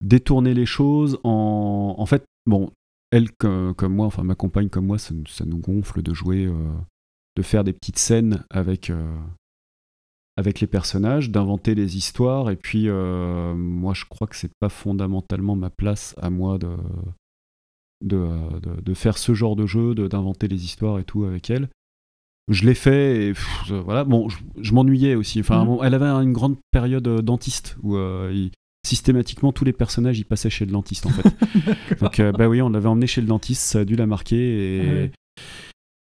[0.00, 1.18] détourner les choses.
[1.24, 2.70] En, en fait, bon,
[3.10, 6.12] elle comme, comme moi, enfin ma compagne comme moi, ça, nous- ça nous gonfle de
[6.14, 6.72] jouer, euh,
[7.36, 8.90] de faire des petites scènes avec.
[8.90, 9.16] euh,
[10.36, 12.48] avec les personnages, d'inventer les histoires.
[12.50, 16.76] Et puis, euh, moi, je crois que c'est pas fondamentalement ma place à moi de,
[18.04, 18.28] de,
[18.60, 21.68] de- de faire ce genre de jeu, de- d'inventer les histoires et tout avec elle.
[22.46, 24.04] Je l'ai fait et pff, voilà.
[24.04, 25.40] Bon, je, je m'ennuyais aussi.
[25.40, 28.52] Enfin, bon, elle avait une grande période dentiste où il-
[28.88, 31.28] systématiquement tous les personnages ils passaient chez le dentiste en fait.
[32.00, 34.36] Donc, euh, bah oui, on l'avait emmené chez le dentiste, ça a dû la marquer
[34.36, 34.80] et.
[34.80, 35.12] Ouais.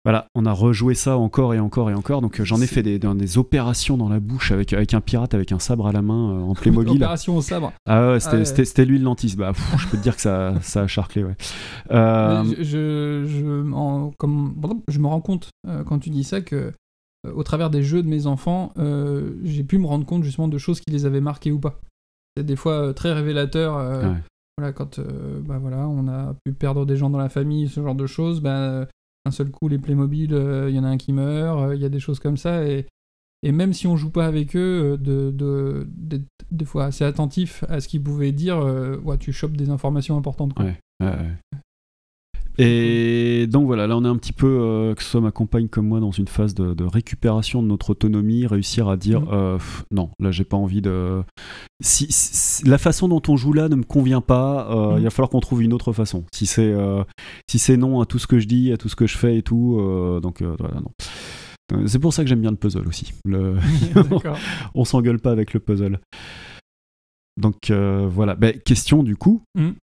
[0.04, 2.22] Voilà, on a rejoué ça encore et encore et encore.
[2.22, 5.52] Donc euh, j'en ai fait des, opérations dans la bouche avec, avec un pirate avec
[5.52, 6.96] un sabre à la main euh, en Playmobil.
[6.96, 7.74] Opération au sabre.
[7.84, 8.64] Ah ouais, c'était, Ah ouais.
[8.64, 9.36] c'était- lui le lentiste.
[9.36, 11.36] Bah, pff, je peux te dire que ça, ça a charclé, ouais.
[11.90, 16.24] Euh, je, je, je, en- comme, pardon, je me rends compte euh, quand tu dis
[16.24, 16.72] ça que
[17.34, 20.56] au travers des jeux de mes enfants, euh, j'ai pu me rendre compte justement de
[20.56, 21.80] choses qui les avaient marqués ou pas.
[22.38, 23.76] C'est des fois euh, très révélateur.
[23.76, 24.18] euh, Ouais.
[24.58, 27.80] Voilà, quand euh, bah voilà, on a pu perdre des gens dans la famille, ce
[27.80, 28.86] genre de choses, bah, euh,
[29.24, 30.32] un seul coup, les Playmobil,
[30.68, 32.64] il y en a un qui meurt, il y a des choses comme ça.
[32.66, 32.86] Et,
[33.44, 35.86] et même si on joue pas avec eux, de, de,
[36.50, 40.16] des fois assez attentif à ce qu'ils pouvaient dire, euh, ouais, tu chopes des informations
[40.16, 40.54] importantes.
[40.54, 40.64] Quoi.
[40.64, 40.78] Ouais.
[41.02, 41.57] ouais, ouais.
[42.60, 45.68] Et donc voilà, là on est un petit peu, euh, que ce soit ma compagne
[45.68, 49.28] comme moi, dans une phase de, de récupération de notre autonomie, réussir à dire Mhm.
[49.32, 51.22] euh, pff, non, là j'ai pas envie de.
[51.80, 54.98] Si, si- la façon dont on joue là ne me convient pas, euh, Mhm.
[54.98, 56.24] il va falloir qu'on trouve une autre façon.
[56.34, 56.74] Si c'est
[57.48, 59.36] si c'est non à tout ce que je dis, à tout ce que je fais
[59.38, 59.78] et tout,
[60.22, 60.90] donc voilà, non.
[61.86, 63.12] C'est pour ça que j'aime bien le puzzle aussi.
[63.24, 63.56] Le...
[64.74, 66.00] On s'engueule pas avec le puzzle.
[67.40, 68.34] Donc euh, voilà.
[68.34, 69.74] Ben, question du coup, Mhm.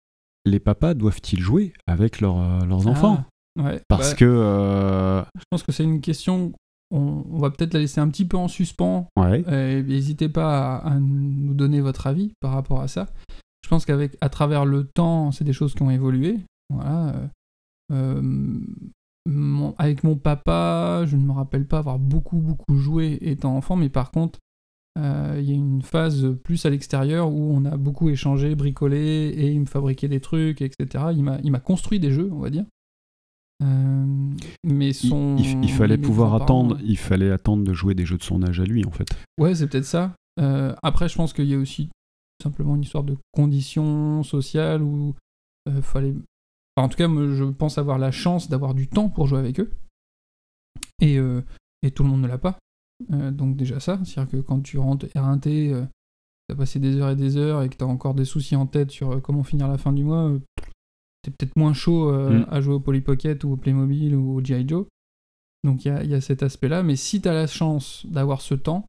[0.46, 3.24] Les papas doivent-ils jouer avec leurs, euh, leurs enfants?
[3.60, 3.82] Ah, ouais.
[3.88, 6.52] Parce Bah, que euh, Je pense que c'est une question,
[6.91, 9.08] on, on va peut-être la laisser un petit peu en suspens.
[9.18, 9.41] ouais,
[9.84, 13.08] N'hésitez pas à, à nous donner votre avis par rapport à ça.
[13.64, 16.39] Je pense qu'avec à travers le temps, c'est des choses qui ont évolué.
[16.70, 17.10] Voilà.
[17.16, 17.28] euh,
[17.93, 18.22] euh,
[19.28, 23.76] mon- avec mon papa, je ne me rappelle pas avoir beaucoup beaucoup joué étant enfant,
[23.76, 24.38] mais par contre,
[24.98, 28.98] euh, il y a une phase plus à l'extérieur où on a beaucoup échangé, bricolé,
[29.36, 31.06] et il me fabriquait des trucs, etc.
[31.14, 32.66] Il m'a, construit des jeux, on va dire.
[33.64, 34.06] Euh,
[34.66, 38.18] mais il, son, il- il fallait pouvoir attendre, il fallait attendre de jouer des jeux
[38.18, 39.08] de son âge à lui en fait.
[39.38, 40.14] Ouais, c'est peut-être ça.
[40.41, 41.89] Euh, après, je pense qu'il y a aussi
[42.43, 45.16] simplement une histoire de conditions sociales où
[45.70, 46.14] euh, fallait.
[46.76, 49.39] enfin, en tout cas, moi, je pense avoir la chance d'avoir du temps pour jouer
[49.39, 49.72] avec eux.
[51.02, 51.18] Et,
[51.84, 52.58] et tout le monde ne l'a pas.
[53.12, 54.00] Euh, donc, déjà ça.
[54.04, 55.86] C'est-à-dire que quand tu rentres éreinté, euh,
[56.48, 58.91] t'as passé des heures et des heures et que t'as encore des soucis en tête
[58.91, 60.39] sur euh, comment finir la fin du mois, euh,
[61.22, 62.46] t'es peut-être moins chaud Mm.
[62.50, 64.68] à jouer au Polly Pocket ou au Playmobil ou au G.I.
[64.68, 64.86] Joe.
[65.64, 68.54] Donc il y y a cet aspect-là, mais si tu as la chance d'avoir ce
[68.54, 68.86] temps,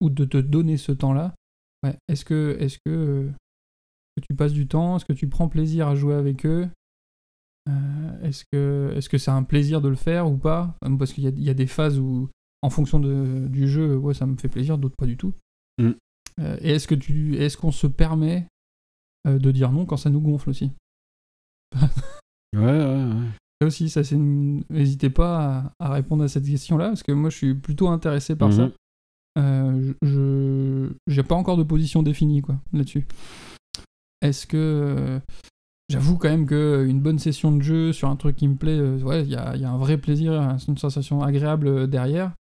[0.00, 1.34] ou de te donner ce temps-là,
[1.84, 3.30] ouais, est-ce que, est-ce que, euh,
[4.16, 6.68] que tu passes du temps Est-ce que tu prends plaisir à jouer avec eux
[8.22, 10.76] Est-ce que que c'est un plaisir de le faire ou pas?
[10.98, 12.28] Parce qu'il y a, il y a des phases où,
[12.62, 15.32] en fonction de, du jeu, ouais, ça me fait plaisir, d'autres pas du tout.
[15.80, 15.90] Mm.
[16.40, 18.46] Euh, et est-ce que tu, est-ce qu'on se permet
[19.26, 20.70] euh, de dire non quand ça nous gonfle aussi?
[21.76, 23.28] Ouais, ouais, ouais.
[23.60, 27.12] Ça aussi, ça c'est une- N'hésitez pas à, à répondre à cette question-là, parce que
[27.12, 28.66] moi je suis plutôt intéressé par ça.
[28.66, 28.72] Mhm.
[29.38, 33.06] Euh, je j'ai pas encore de position définie quoi là-dessus.
[34.22, 35.20] Est-ce que
[35.88, 38.80] j'avoue quand même que une bonne session de jeu sur un truc qui me plaît,
[38.80, 40.32] ouais, il y a, y a un vrai plaisir,
[40.66, 42.32] une sensation agréable derrière.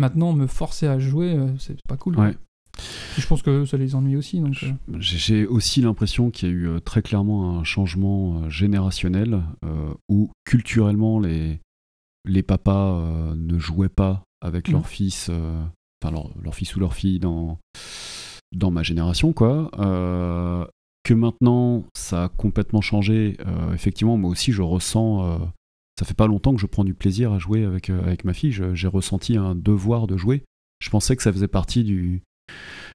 [0.00, 2.18] Maintenant, me forcer à jouer, euh, c'est pas cool.
[2.18, 2.34] Ouais.
[3.12, 4.56] Puis je pense que ça les ennuie aussi, donc.
[4.62, 9.92] euh, J'ai aussi l'impression qu'il y a eu euh, très clairement un changement générationnel euh,
[10.08, 11.60] où culturellement les,
[12.24, 14.74] les papas euh, ne jouaient pas avec Mhm.
[14.74, 15.62] leur fils, euh,
[16.02, 17.58] enfin leur, leur fils ou leur fille dans,
[18.56, 19.70] dans ma génération, quoi.
[21.02, 23.36] Que maintenant ça a complètement changé.
[23.74, 25.40] effectivement, moi aussi je ressens.
[26.00, 28.32] Ça fait pas longtemps que je prends du plaisir à jouer avec, euh, avec ma
[28.32, 28.52] fille.
[28.52, 30.42] J'ai ressenti un devoir de jouer.
[30.80, 32.22] Je pensais que ça faisait partie du,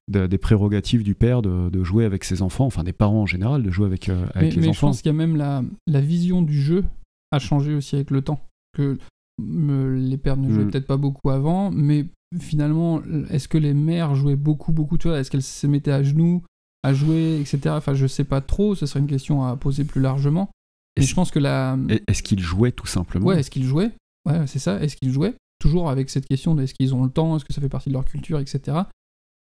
[0.08, 3.26] de- des prérogatives du père de, de jouer avec ses enfants, enfin des parents en
[3.26, 5.36] général, de jouer avec, euh, avec mais, les mais je pense qu'il y a même
[5.36, 6.84] la, la vision du jeu
[7.32, 8.40] a changé aussi avec le temps.
[8.76, 8.98] Que
[9.40, 10.70] me- les pères ne jouaient Mm.
[10.70, 12.06] peut-être pas beaucoup avant, mais
[12.40, 13.00] finalement,
[13.30, 16.42] est-ce que les mères jouaient beaucoup, beaucoup tu vois Est-ce qu'elles se mettaient à genoux
[16.82, 17.60] à jouer, etc.
[17.70, 18.74] Enfin, je sais pas trop.
[18.76, 20.50] Ce serait une question à poser plus largement.
[20.96, 21.76] Je pense que la,
[22.08, 23.26] Est-ce qu'il jouait tout simplement?
[23.26, 23.92] Ouais, est-ce qu'ils jouaient
[24.26, 24.80] Ouais, c'est ça.
[24.82, 27.52] Est-ce qu'ils jouaient Toujours avec cette question de est-ce qu'ils ont le temps, est-ce que
[27.52, 28.78] ça fait partie de leur culture, etc.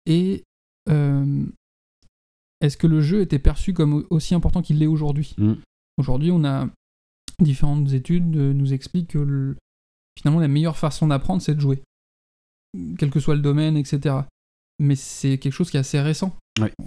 [0.05, 0.43] Et
[0.89, 1.45] euh,
[2.61, 5.35] est-ce que le jeu était perçu comme au- aussi important qu'il l'est aujourd'hui?
[5.37, 5.53] Mm.
[5.97, 6.67] Aujourd'hui, on a
[7.39, 9.55] différentes études euh, nous expliquent que le-
[10.17, 11.81] finalement la meilleure façon d'apprendre, c'est de jouer,
[12.97, 14.15] quel que soit le domaine, etc.
[14.79, 16.35] Mais c'est quelque chose qui est assez récent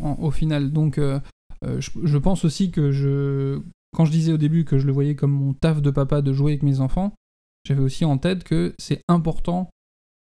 [0.00, 0.72] en- au final.
[0.72, 1.20] Donc, euh,
[1.64, 3.60] euh, je, je pense aussi que je,
[3.94, 6.32] quand je disais au début que je le voyais comme mon taf de papa de
[6.32, 7.14] jouer avec mes enfants,
[7.64, 9.70] j'avais aussi en tête que c'est important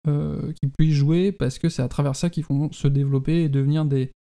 [0.07, 3.49] euh, qu'ils puissent jouer parce que c'est à travers ça qu'ils vont se développer et
[3.49, 4.13] devenir des,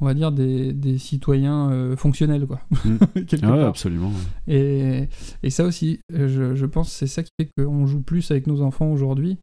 [0.00, 2.60] on va dire, des, des citoyens euh, fonctionnels, quoi.
[2.84, 2.96] Mm.
[3.42, 3.68] Ah ouais, part.
[3.68, 4.12] absolument.
[4.46, 5.08] Et,
[5.42, 8.62] et ça aussi, je, je pense c'est ça qui fait qu'on joue plus avec nos
[8.62, 9.38] enfants aujourd'hui.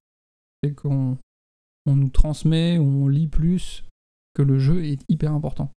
[0.63, 1.17] C'est qu'on
[1.85, 3.85] on nous transmet, on lit plus,
[4.33, 5.71] que le jeu est hyper important.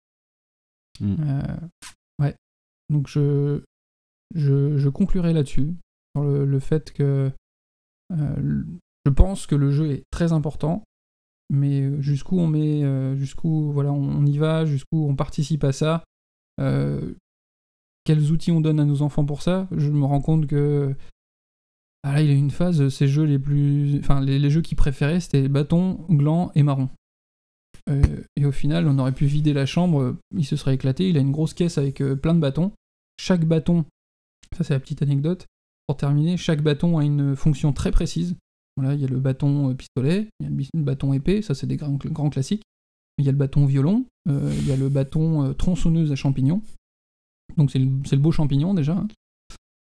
[0.99, 1.15] Mm.
[1.19, 1.57] Euh,
[2.21, 2.35] ouais.
[2.89, 3.61] Donc je,
[4.35, 5.75] je, conclurai là-dessus,
[6.15, 7.31] sur le, fait que
[8.11, 8.63] euh,
[9.05, 10.83] je pense que le jeu est très important,
[11.49, 16.03] mais jusqu'où on met, euh, jusqu'où voilà, on, y va, jusqu'où on participe à ça,
[16.59, 17.13] euh,
[18.03, 20.95] quels outils on donne à nos enfants pour ça, je me rends compte que
[22.03, 25.19] ah il y a une phase, ces jeux les plus, enfin les, jeux qu'il préférait,
[25.19, 26.89] c'était bâton, gland et marron.
[27.89, 31.09] Euh, et au final, on aurait pu vider la chambre, euh, il se serait éclaté.
[31.09, 32.71] Il a une grosse caisse avec euh, plein de bâtons.
[33.19, 33.85] Chaque bâton,
[34.55, 35.45] ça c'est la petite anecdote.
[35.87, 38.35] Pour terminer, chaque bâton a une fonction très précise.
[38.77, 41.67] Voilà, il y a le bâton pistolet, il y a le bâton épée, ça c'est
[41.67, 42.63] des grands, classiques.
[43.17, 46.61] Il y a le bâton violon, il y a le bâton tronçonneuse à champignons.
[47.57, 48.93] Donc c'est le, beau champignon déjà.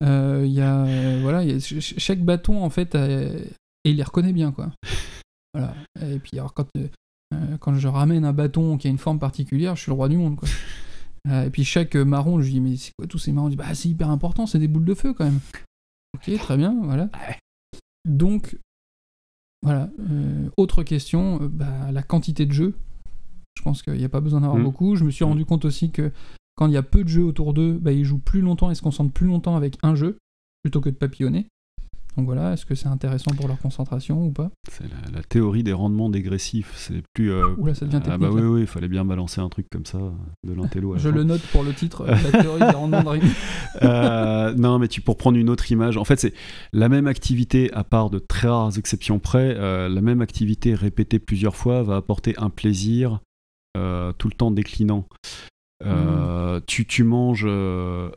[0.01, 0.43] hein.
[0.43, 0.85] Il y a
[1.21, 3.49] voilà, chaque bâton en fait et
[3.85, 4.71] il les reconnaît bien quoi.
[5.55, 5.73] Voilà.
[6.01, 6.67] Et puis alors quand
[7.33, 10.09] euh, quand je ramène un bâton qui a une forme particulière, je suis le roi
[10.09, 10.47] du monde quoi.
[11.29, 13.47] Euh, et puis chaque marron, je lui dis mais c'est quoi tous ces marrons?
[13.47, 15.39] Il dit bah c'est hyper important, c'est des boules de feu quand même.
[16.15, 17.09] Ok, très bien, voilà.
[18.05, 18.57] Donc
[19.61, 19.89] voilà.
[20.11, 22.75] euh, autre question, bah, la quantité de jeux.
[23.57, 24.63] Je pense qu'il n'y a pas besoin d'avoir Mm.
[24.63, 24.95] beaucoup.
[24.97, 26.11] Je me suis rendu compte aussi que
[26.55, 28.75] quand il y a peu de jeux autour d'eux, bah, ils jouent plus longtemps et
[28.75, 30.17] se concentrent plus longtemps avec un jeu
[30.61, 31.47] plutôt que de papillonner.
[32.15, 34.51] Donc voilà, est-ce que c'est intéressant pour leur concentration ou pas?
[34.71, 36.71] C'est la, la théorie des rendements dégressifs.
[36.75, 37.31] C'est plus.
[37.31, 38.21] euh, Oula, ça devient ah technique.
[38.21, 39.97] bah oui, oui, il fallait bien balancer un truc comme ça,
[40.45, 40.95] de l'intello.
[40.97, 43.27] Je le note pour le titre, la théorie des rendements de règle.
[43.81, 46.33] Euh, non, mais tu pour prendre une autre image, en fait, c'est
[46.73, 51.17] la même activité, à part de très rares exceptions près, euh, la même activité répétée
[51.17, 53.19] plusieurs fois va apporter un plaisir
[53.75, 55.07] euh, tout le temps déclinant.
[55.85, 58.11] Euh, tu, tu manges euh,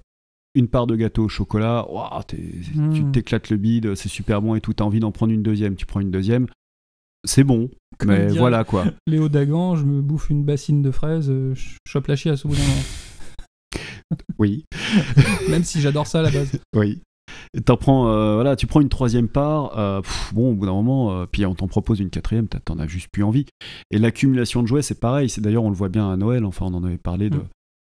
[0.57, 2.37] une part de gâteau au chocolat, ouah, t'es-
[2.75, 2.93] Mm.
[2.95, 5.77] tu t'éclates le bide, c'est super bon et tout, t'as envie d'en prendre une deuxième,
[5.77, 6.47] tu prends une deuxième,
[7.25, 8.85] c'est bon, Comme mais voilà quoi.
[9.07, 12.49] Léo Dagan, je me bouffe une bassine de fraises, euh, je chope la chiasse au
[12.49, 12.75] bout d'un moment.
[14.39, 14.65] Oui.
[15.51, 16.53] Même si j'adore ça à la base.
[16.75, 17.01] Oui.
[17.55, 20.67] Et T'en prends, euh, voilà, tu prends une troisième part, euh, pff, bon, au bout
[20.67, 23.47] d'un moment, euh, puis on t'en propose une quatrième, t'en as juste plus envie.
[23.91, 25.29] Et l'accumulation de jouets, c'est pareil.
[25.29, 26.45] C'est d'ailleurs, on le voit bien à Noël.
[26.45, 27.39] Enfin, on en avait parlé de.
[27.39, 27.45] Mm.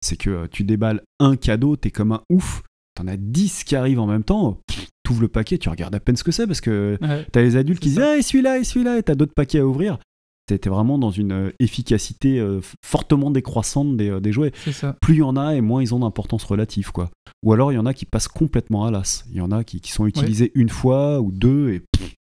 [0.00, 2.62] C'est que euh, tu déballes un cadeau, t'es comme un ouf.
[2.94, 4.58] T'en as 10 qui arrivent en même temps.
[5.02, 7.26] T'ouvres le paquet, tu regardes à peine ce que c'est parce que Ouais.
[7.32, 9.66] t'as les adultes qui disent ah et celui-là et celui-là et t'as d'autres paquets à
[9.66, 9.98] ouvrir.
[10.46, 14.96] T'es vraiment dans une euh, efficacité euh, fortement décroissante des, des jouets ça.
[15.00, 17.10] plus il y en a et moins ils ont d'importance relative quoi.
[17.44, 19.24] Ou alors il y en a qui passent complètement à l'as.
[19.30, 22.14] Il y en a qui, qui sont utilisés une fois ou deux et pff,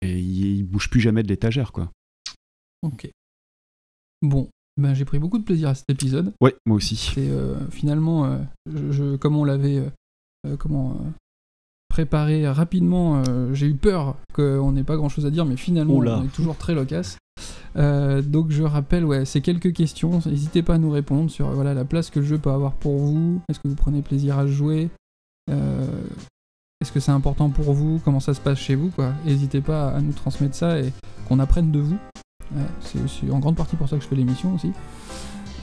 [0.00, 1.90] et ils, ils bougent plus jamais de l'étagère quoi.
[2.82, 3.10] Ok.
[4.22, 6.32] Bon, ben, j'ai pris beaucoup de plaisir à cet épisode.
[6.42, 6.96] Ouais, moi aussi.
[6.96, 8.38] C'est euh, finalement, euh,
[8.70, 9.88] je, je- comme on l'avait euh,
[10.46, 11.10] euh, comment, euh,
[11.88, 13.22] préparé rapidement,
[13.54, 16.56] j'ai eu peur qu'on n'ait pas grand chose à dire, mais finalement, on est toujours
[16.56, 17.16] très loquace.
[17.74, 21.86] Donc je rappelle, ouais, ces quelques questions, n'hésitez pas à nous répondre sur voilà, la
[21.86, 24.90] place que le jeu peut avoir pour vous, est-ce que vous prenez plaisir à jouer,
[25.50, 29.14] est-ce que c'est important pour vous, comment ça se passe chez vous, quoi?
[29.24, 30.92] N'hésitez pas à nous transmettre ça et
[31.28, 31.96] qu'on apprenne de vous.
[32.54, 34.72] Ouais, c'est en grande partie pour ça que je fais l'émission aussi.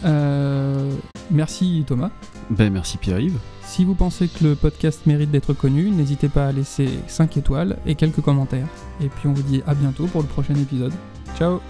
[0.05, 0.91] Euh,
[1.31, 2.11] merci Thomas.
[2.49, 3.37] Ben merci Pierre-Yves.
[3.63, 7.77] Si vous pensez que le podcast mérite d'être connu, n'hésitez pas à laisser 5 étoiles
[7.85, 8.67] et quelques commentaires.
[9.01, 10.93] Et puis on vous dit à bientôt pour le prochain épisode.
[11.37, 11.61] Ciao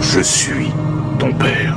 [0.00, 0.70] Je suis
[1.18, 1.76] ton père.